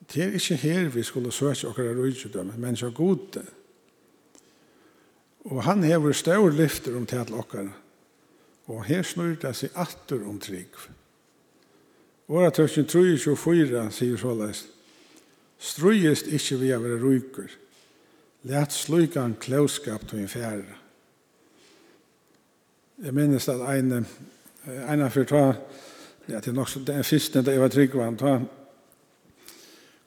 Det 0.05 0.23
er 0.23 0.37
ikke 0.37 0.61
her 0.63 0.89
vi 0.95 1.03
skulle 1.03 1.33
søke 1.33 1.69
okra 1.69 1.93
rujtjødømme, 1.97 2.55
men 2.59 2.77
så 2.77 2.91
god 2.91 3.19
det. 3.35 3.45
Og 5.45 5.63
han 5.67 5.85
hever 5.85 6.13
stør 6.17 6.51
lyfter 6.53 6.97
om 6.97 7.07
til 7.07 7.35
okkar. 7.35 7.69
Og 8.67 8.85
her 8.89 9.03
snur 9.05 9.35
det 9.41 9.53
seg 9.57 9.75
atter 9.77 10.23
om 10.25 10.39
trygg. 10.41 10.73
Våra 12.27 12.49
3 12.51 12.69
24 12.69 13.37
sier 13.93 14.17
så 14.17 14.23
såleis. 14.23 14.65
Strujist 15.61 16.31
ikkje 16.33 16.59
vi 16.63 16.73
av 16.73 16.87
ryker. 17.03 17.51
Læt 18.49 18.73
slukan 18.73 19.37
klauskap 19.41 20.09
til 20.09 20.25
en 20.25 20.29
fjæra. 20.29 20.81
Jeg 23.05 23.15
minnes 23.15 23.49
at 23.49 23.61
en, 23.75 24.05
en 24.67 25.03
av 25.03 25.11
fyrtva, 25.13 25.55
ja, 26.29 26.39
det 26.39 26.53
er 26.53 26.57
nok 26.57 26.71
den 26.87 27.05
første 27.05 27.43
da 27.43 27.53
jeg 27.53 27.61
var 27.61 27.73
tryggvann, 27.73 28.21
ta 28.21 28.39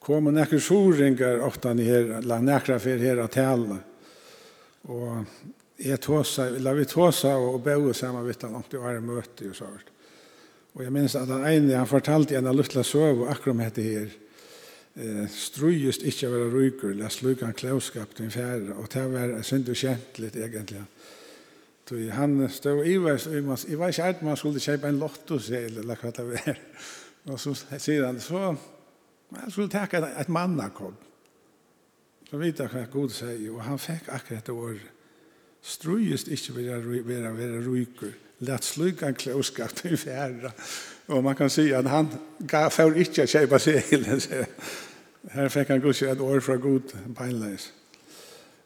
kom 0.08 0.30
og 0.30 0.32
nekker 0.38 0.60
soringer 0.62 1.42
ofte 1.44 1.74
ni 1.76 1.84
her, 1.84 2.22
la 2.24 2.38
nekra 2.40 2.78
fyr 2.80 3.02
her 3.02 3.18
at 3.20 3.34
tala. 3.36 3.76
Og 4.88 5.24
jeg 5.78 6.00
tåsa, 6.02 6.48
la 6.58 6.72
vi 6.74 6.86
tåsa 6.88 7.34
og 7.38 7.60
bøge 7.64 7.94
sammen 7.94 8.26
vidt 8.26 8.42
han 8.46 8.56
det 8.58 8.78
i 8.78 8.80
året 8.80 9.04
møte 9.04 9.50
og 9.50 9.56
sånt. 9.58 9.92
Og 10.76 10.84
jeg 10.84 10.94
minns 10.94 11.16
at 11.18 11.30
han 11.30 11.44
ene, 11.48 11.76
han 11.76 11.90
fortalte 11.90 12.36
en 12.38 12.48
av 12.48 12.56
luttla 12.56 12.84
søv 12.86 13.24
og 13.24 13.30
akkurat 13.32 13.64
hette 13.66 13.84
her, 13.84 14.10
eh, 14.96 15.24
strujust 15.32 16.04
ikke 16.06 16.28
å 16.28 16.34
være 16.34 16.50
ryker, 16.54 16.94
la 16.94 17.10
sluk 17.10 17.42
han 17.42 17.56
klauskap 17.56 18.14
til 18.14 18.28
en 18.28 18.34
fjerde, 18.34 18.76
og 18.76 18.86
det 18.92 19.04
var 19.12 19.34
synd 19.42 19.68
og 19.68 19.80
kjent 19.80 20.20
litt 20.22 20.36
egentlig. 20.36 20.84
Så 21.88 21.98
han 22.12 22.48
stod 22.52 22.84
i 22.84 22.98
veis, 23.00 23.26
og 23.26 23.34
i 23.64 23.76
var 23.80 23.88
ikke 23.88 24.08
at 24.12 24.22
man 24.22 24.36
skulle 24.36 24.60
kjøpe 24.60 24.90
en 24.90 25.00
lottosel, 25.00 25.78
eller 25.80 25.96
hva 25.96 26.12
det 26.12 26.26
var. 26.28 26.58
Og 27.32 27.40
så 27.40 27.54
sier 27.56 28.06
han, 28.06 28.20
så, 28.20 28.52
man 29.32 29.50
skulle 29.50 29.72
takke 29.72 30.02
et 30.04 30.28
mannakopp. 30.28 31.07
Så 32.30 32.36
vet 32.36 32.60
jeg 32.60 32.68
hva 32.68 32.84
god 32.92 33.12
sier, 33.14 33.50
og 33.54 33.62
han 33.64 33.80
fikk 33.80 34.10
akkurat 34.12 34.46
det 34.46 34.54
året. 34.54 34.88
Strøyest 35.62 36.28
ikke 36.28 36.54
vil 36.54 36.64
jeg 36.64 36.84
være, 37.06 37.36
være 37.36 37.62
ryker. 37.64 38.12
Lætt 38.40 38.64
sluk 38.64 39.02
en 39.02 39.14
klåskap 39.14 39.72
til 39.74 39.96
fjerde. 39.96 40.52
Og 41.08 41.24
man 41.24 41.36
kan 41.36 41.50
si 41.50 41.70
at 41.72 41.88
han 41.88 42.08
får 42.70 42.94
ikke 42.94 43.26
kjøpe 43.26 43.58
seg. 43.58 44.46
Her 45.32 45.48
fikk 45.48 45.68
han 45.68 45.80
god 45.80 46.02
et 46.02 46.20
år 46.20 46.40
fra 46.40 46.56
god 46.56 46.94
beinleis. 47.16 47.72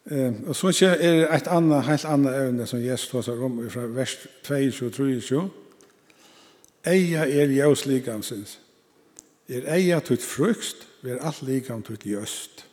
Um, 0.04 0.44
og 0.46 0.56
så 0.56 0.68
er 0.90 0.96
det 0.98 1.34
et 1.34 1.46
annet, 1.46 1.84
helt 1.84 2.04
annet 2.04 2.34
evne 2.34 2.66
som 2.66 2.82
Jesus 2.82 3.08
tar 3.08 3.22
seg 3.22 3.42
om 3.42 3.60
fra 3.70 3.86
vers 3.86 4.16
22 4.42 4.86
og 4.86 4.92
23. 4.92 5.42
Eia 6.90 7.22
er 7.22 7.54
jævs 7.54 7.86
likamsins. 7.86 8.58
Er 9.48 9.68
eia 9.70 10.00
tutt 10.00 10.22
frukst, 10.22 10.88
ver 11.02 11.22
alt 11.22 11.42
likam 11.46 11.82
tutt 11.86 12.06
jøst 12.06 12.66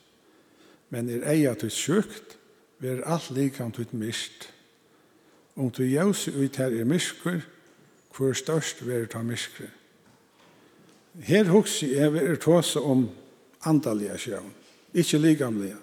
men 0.90 1.10
er 1.10 1.26
eia 1.32 1.54
til 1.54 1.72
sjukt, 1.72 2.38
ver 2.80 3.04
alt 3.06 3.32
likam 3.32 3.72
til 3.72 3.88
mist. 3.92 4.50
Om 5.56 5.72
til 5.72 5.92
jævs 5.92 6.28
ut 6.28 6.56
her 6.58 6.80
er 6.80 6.86
miskur, 6.86 7.42
hvor 8.18 8.34
størst 8.34 8.88
ver 8.88 9.06
ta 9.06 9.22
miskur. 9.22 9.70
Her 11.20 11.44
hugsi 11.44 11.94
er 11.94 12.10
vi 12.10 12.20
er 12.20 12.36
tåse 12.36 12.80
om 12.80 13.10
andalige 13.66 14.18
sjøvn, 14.18 14.54
ikkje 14.94 15.20
likamlige. 15.20 15.78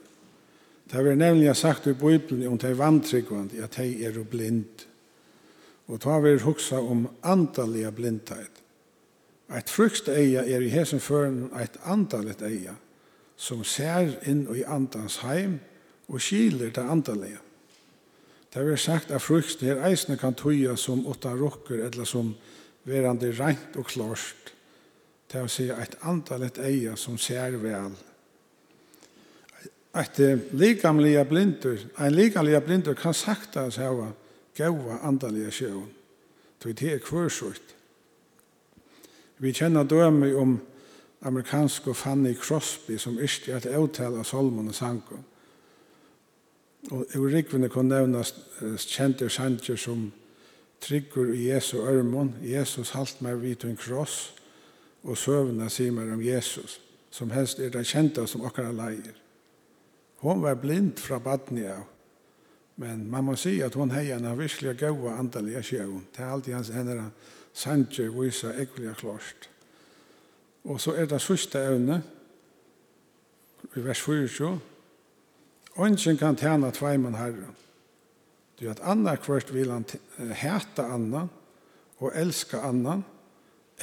Det 0.87 1.07
er 1.07 1.15
nemlig 1.15 1.57
sagt 1.57 1.87
i 1.87 1.93
Bibelen 1.93 2.47
om 2.47 2.59
de 2.59 2.79
vantryggvande, 2.79 3.63
at 3.63 3.77
de 3.77 4.05
er 4.05 4.25
blind. 4.25 4.87
Og 5.87 6.01
ta 6.01 6.19
vi 6.19 6.39
hugsa 6.39 6.79
om 6.79 7.09
andalige 7.23 7.93
blindhet. 7.93 8.51
Et 9.59 9.71
frukst 9.71 10.09
eia 10.09 10.43
er 10.43 10.61
i 10.61 10.69
hesen 10.69 11.01
føren 11.01 11.51
et 11.63 11.77
andalit 11.85 12.43
eia 12.43 12.75
som 13.37 13.65
ser 13.65 14.17
inn 14.29 14.47
i 14.57 14.65
andans 14.65 15.21
heim 15.25 15.59
og 16.09 16.21
skiler 16.23 16.73
det 16.73 16.85
andalige. 16.85 17.41
Det 18.53 18.65
er 18.65 18.77
sagt 18.81 19.11
at 19.13 19.23
frukst 19.23 19.61
her 19.61 19.83
eisene 19.85 20.17
kan 20.17 20.35
tøya 20.35 20.77
som 20.81 21.07
åtta 21.07 21.35
rokker 21.37 21.83
eller 21.91 22.09
som 22.09 22.33
verande 22.89 23.33
rent 23.37 23.77
og 23.77 23.87
klart 23.93 24.53
Det 25.27 25.41
er 25.41 25.45
å 25.45 25.51
si 25.51 25.65
et 25.69 25.97
antallet 26.07 26.59
eia 26.63 26.95
som 26.97 27.19
ser 27.19 27.57
vel. 27.59 27.91
Et 29.97 30.19
likamlige 30.55 31.25
blindur, 31.25 31.83
en 31.99 32.15
likamlige 32.15 32.61
blindur 32.61 32.95
kan 32.95 33.15
sakta 33.15 33.67
oss 33.67 33.81
hava 33.83 34.13
gaua 34.57 35.01
andalige 35.03 35.51
sjøen. 35.51 35.89
Det 36.63 36.83
er 36.83 37.03
kvørsvort. 37.03 37.75
Vi 39.39 39.53
kjenner 39.53 39.85
døme 39.85 40.31
om 40.37 40.57
amerikansk 41.21 41.95
Fanny 41.95 42.35
Crosby 42.35 42.99
som 42.99 43.19
ikke 43.21 43.53
er 43.53 43.65
til 43.65 43.79
åtale 43.79 44.21
av 44.21 44.25
Solomon 44.25 44.69
og 44.69 44.75
Sanko. 44.75 45.19
Og 46.91 47.07
i 47.15 47.19
rikvinne 47.19 47.69
kunne 47.69 47.99
nevnes 47.99 48.35
kjente 48.87 49.29
sanger 49.33 49.77
som 49.77 50.11
Tryggur 50.81 51.33
i 51.33 51.49
Jesu 51.49 51.79
ørmon, 51.81 52.35
Jesus 52.45 52.93
halt 52.95 53.23
meg 53.25 53.41
vidt 53.41 53.65
en 53.65 53.79
kross, 53.81 54.35
og 55.03 55.17
søvna 55.19 55.71
sier 55.73 55.95
meg 55.95 56.13
om 56.13 56.23
Jesus, 56.23 56.81
som 57.11 57.33
helst 57.33 57.63
er 57.63 57.73
det 57.73 57.87
kjente 57.89 58.27
som 58.29 58.45
okkara 58.45 58.75
leier. 58.77 59.17
Hon 60.21 60.43
var 60.45 60.59
blind 60.61 61.01
fra 61.01 61.19
badni 61.23 61.65
av, 61.71 61.87
men 62.77 63.07
man 63.11 63.25
må 63.25 63.37
si 63.41 63.57
at 63.65 63.75
hon 63.75 63.95
hei 63.95 64.11
henne 64.11 64.37
virkelig 64.37 64.77
gaua 64.83 65.17
andalige 65.17 65.63
sjøen. 65.65 66.05
Det 66.13 66.23
er 66.23 66.33
alltid 66.33 66.59
hans 66.59 66.73
henne 66.77 67.11
sanger 67.57 68.13
viser 68.13 68.61
ekvelige 68.61 68.99
klart. 69.01 69.49
Og 70.67 70.81
så 70.83 70.97
er 70.99 71.07
det 71.07 71.23
sørste 71.23 71.63
evne, 71.63 72.03
i 73.77 73.83
vers 73.83 74.01
24, 74.01 74.59
Ongen 75.77 76.17
kan 76.17 76.39
tjene 76.41 76.71
tveimen 76.73 77.17
herre. 77.19 77.51
Du 78.57 78.71
at 78.71 78.81
anna 78.81 79.17
kvart 79.21 79.53
vil 79.53 79.71
han 79.71 79.85
hæta 80.33 80.87
anna 80.95 81.27
og 82.01 82.13
elska 82.17 82.63
anna, 82.65 83.03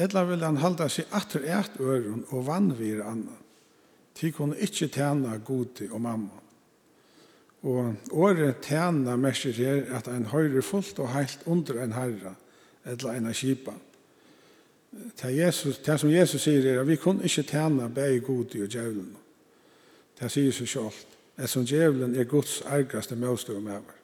eller 0.02 0.26
vil 0.26 0.46
han 0.46 0.58
halda 0.58 0.88
seg 0.90 1.12
atter 1.14 1.46
eit 1.46 1.78
øren 1.80 2.24
og 2.32 2.48
vannvire 2.48 3.06
anna. 3.06 3.36
Ti 4.18 4.32
kunne 4.34 4.58
ikkje 4.58 4.90
tjena 4.96 5.38
godi 5.38 5.86
og 5.92 6.02
mamma. 6.02 6.42
Og 7.64 8.10
året 8.12 8.66
tjena 8.66 9.16
merker 9.16 9.54
her 9.54 9.86
at 9.96 10.10
ein 10.10 10.26
høyre 10.34 10.62
fullt 10.66 11.00
og 11.00 11.14
heilt 11.14 11.46
under 11.46 11.80
ein 11.82 11.94
herre, 11.94 12.34
eller 12.86 13.14
en 13.14 13.34
kipa. 13.34 13.78
Det, 15.22 15.38
Jesus, 15.38 15.78
det 15.78 16.00
som 16.00 16.12
Jesus 16.12 16.42
sier 16.42 16.66
er 16.70 16.82
at 16.82 16.88
vi 16.88 17.00
kunne 17.02 17.24
ikke 17.24 17.44
tjene 17.44 17.90
bare 17.90 18.20
god 18.20 18.56
og 18.62 18.70
djevelen. 18.70 19.16
Det 20.20 20.32
sier 20.32 20.54
seg 20.54 20.70
selv. 20.70 21.02
Det 21.38 21.50
som 21.50 21.66
djevelen 21.66 22.16
er 22.16 22.30
Guds 22.30 22.62
ærgaste 22.70 23.16
møtstøv 23.16 23.62
med 23.62 23.74
over. 23.74 24.00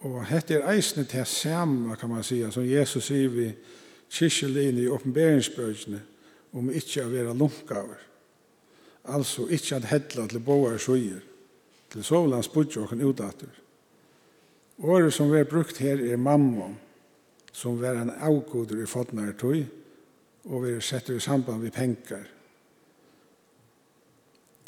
Og 0.00 0.24
dette 0.30 0.56
er 0.56 0.70
eisene 0.72 1.04
til 1.04 1.26
samme, 1.26 1.96
kan 1.96 2.08
man 2.08 2.24
si, 2.24 2.40
som 2.50 2.64
Jesus 2.66 3.10
sier 3.10 3.28
vi 3.28 3.50
kyrkjelin 4.10 4.78
i 4.80 4.88
oppenberingsbøkene 4.90 6.00
om 6.56 6.70
ikke 6.74 7.04
å 7.04 7.12
være 7.12 7.36
lunkaver. 7.36 8.00
Altså 9.04 9.46
ikke 9.48 9.76
at 9.76 9.88
hedla 9.90 10.26
til 10.28 10.42
boar 10.44 10.78
sjøyer, 10.80 11.20
til 11.92 12.04
sovlands 12.04 12.48
budjokken 12.48 13.04
utdater. 13.06 13.50
Året 14.80 15.12
som 15.14 15.30
vi 15.30 15.38
har 15.38 15.48
brukt 15.48 15.78
her 15.78 16.00
er 16.00 16.16
mammon, 16.16 16.78
som 17.52 17.80
var 17.80 17.94
en 17.98 18.10
avgoder 18.10 18.82
i 18.82 18.86
fotnare 18.86 19.32
tøy, 19.38 19.64
og 20.44 20.64
vi 20.64 20.76
setter 20.80 21.16
i 21.16 21.20
samband 21.20 21.62
med 21.62 21.72
penger. 21.72 22.24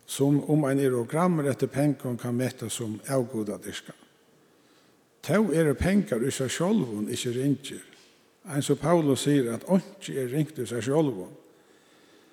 Som 0.07 0.43
om 0.51 0.65
en 0.69 0.81
eurogram 0.81 1.41
etter 1.41 1.67
penger 1.67 2.17
kan 2.21 2.37
mette 2.37 2.69
som 2.71 3.01
avgoder 3.09 3.59
diska. 3.65 3.93
Tau 5.23 5.53
er 5.55 5.73
penger 5.79 6.25
i 6.27 6.31
seg 6.35 6.51
sjolvun, 6.51 7.07
ikkje 7.09 7.33
ringer. 7.37 7.85
Ein 8.51 8.63
som 8.63 8.77
Paulus 8.77 9.23
sier 9.23 9.53
at 9.55 9.69
åndsje 9.71 10.17
er 10.19 10.33
ringt 10.33 10.59
i 10.59 10.67
seg 10.67 10.83
sjolvun. 10.83 11.31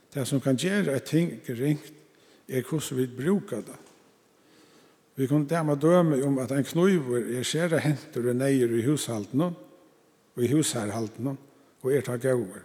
Det 0.10 0.26
som 0.26 0.42
kan 0.42 0.58
gjøre 0.58 0.96
et 0.98 1.06
ting 1.06 1.36
ringt 1.46 1.94
er 2.50 2.66
hvordan 2.66 2.98
vi 2.98 3.06
brukar 3.08 3.62
det. 3.62 3.78
Vi 5.16 5.28
kunne 5.28 5.48
dæma 5.48 5.76
døme 5.76 6.24
om 6.26 6.38
at 6.40 6.52
en 6.52 6.64
knuiver 6.64 7.38
er 7.38 7.44
skjæra 7.44 7.78
henter 7.84 8.30
og 8.32 8.36
neier 8.40 8.72
i 8.74 8.86
hushaltene, 8.88 9.52
og 10.40 10.46
i 10.46 10.52
husherhalten 10.54 11.34
og 11.36 11.92
er 11.92 12.04
ta 12.08 12.16
gauer. 12.16 12.64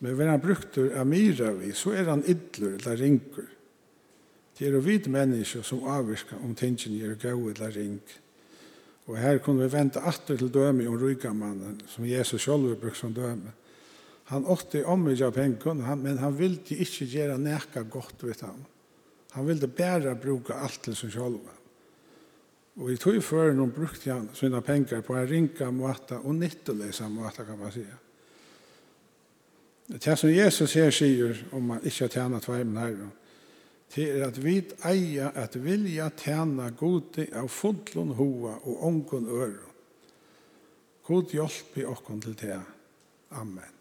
Men 0.00 0.16
hver 0.16 0.30
han 0.32 0.40
brukter 0.40 0.94
av 0.96 1.08
myra 1.08 1.50
vi, 1.56 1.72
så 1.76 1.92
er 1.96 2.08
han 2.08 2.24
idler 2.24 2.76
eller 2.76 3.00
rinker. 3.00 3.48
Det 4.56 4.68
er 4.68 4.76
å 4.76 4.84
vite 4.84 5.12
mennesker 5.12 5.64
som 5.64 5.84
avvirker 5.88 6.40
om 6.40 6.54
tingene 6.56 6.96
gjør 6.96 7.18
gau 7.20 7.50
eller 7.50 7.74
ring. 7.76 7.98
Og 9.06 9.18
her 9.20 9.42
kunne 9.44 9.66
vi 9.66 9.74
vente 9.76 10.00
atter 10.00 10.40
til 10.40 10.48
døme 10.52 10.88
om 10.88 10.96
rygamannen, 11.00 11.82
som 11.88 12.08
Jesus 12.08 12.48
selv 12.48 12.72
brukte 12.80 13.04
som 13.04 13.12
døme. 13.14 13.52
Han 14.32 14.48
åtte 14.50 14.82
omvidja 14.88 15.28
pengen, 15.30 15.84
men 16.02 16.18
han 16.18 16.34
ville 16.38 16.64
ikke 16.64 17.06
gjøre 17.06 17.36
nekka 17.38 17.84
godt 17.86 18.24
ved 18.24 18.40
ham. 18.42 18.64
Han 19.36 19.46
ville 19.46 19.68
bare 19.68 20.16
bruke 20.16 20.56
alt 20.56 20.80
til 20.88 20.96
seg 20.96 21.12
selv. 21.14 21.55
Og 22.76 22.90
i 22.92 22.96
tog 23.00 23.22
før 23.24 23.54
hun 23.56 23.72
brukte 23.72 24.12
han 24.12 24.28
sine 24.36 24.60
penger 24.62 25.00
på 25.00 25.16
en 25.16 25.28
ringa 25.30 25.70
måte 25.72 26.18
og 26.18 26.34
nytteløse 26.36 27.08
måte, 27.08 27.44
kan 27.48 27.58
man 27.58 27.72
si. 27.72 27.84
Det 29.86 30.18
som 30.18 30.32
Jesus 30.32 30.74
her 30.74 30.90
sier, 30.90 31.38
om 31.52 31.70
man 31.70 31.84
ikke 31.86 32.08
tjener 32.10 32.42
tveimen 32.42 32.80
her, 32.82 32.98
til 33.94 34.18
er 34.18 34.26
at 34.26 34.40
vi 34.42 34.58
eier 34.88 35.30
at 35.38 35.54
vilja 35.62 36.10
tjene 36.18 36.72
gode 36.76 37.28
av 37.38 37.48
fodlån 37.48 38.16
hoa 38.18 38.58
og 38.58 38.84
ångon 38.90 39.30
øre. 39.30 39.72
God 41.06 41.30
hjelp 41.30 41.78
i 41.78 41.86
åkken 41.86 42.20
til 42.20 42.34
det. 42.40 42.60
Amen. 43.30 43.75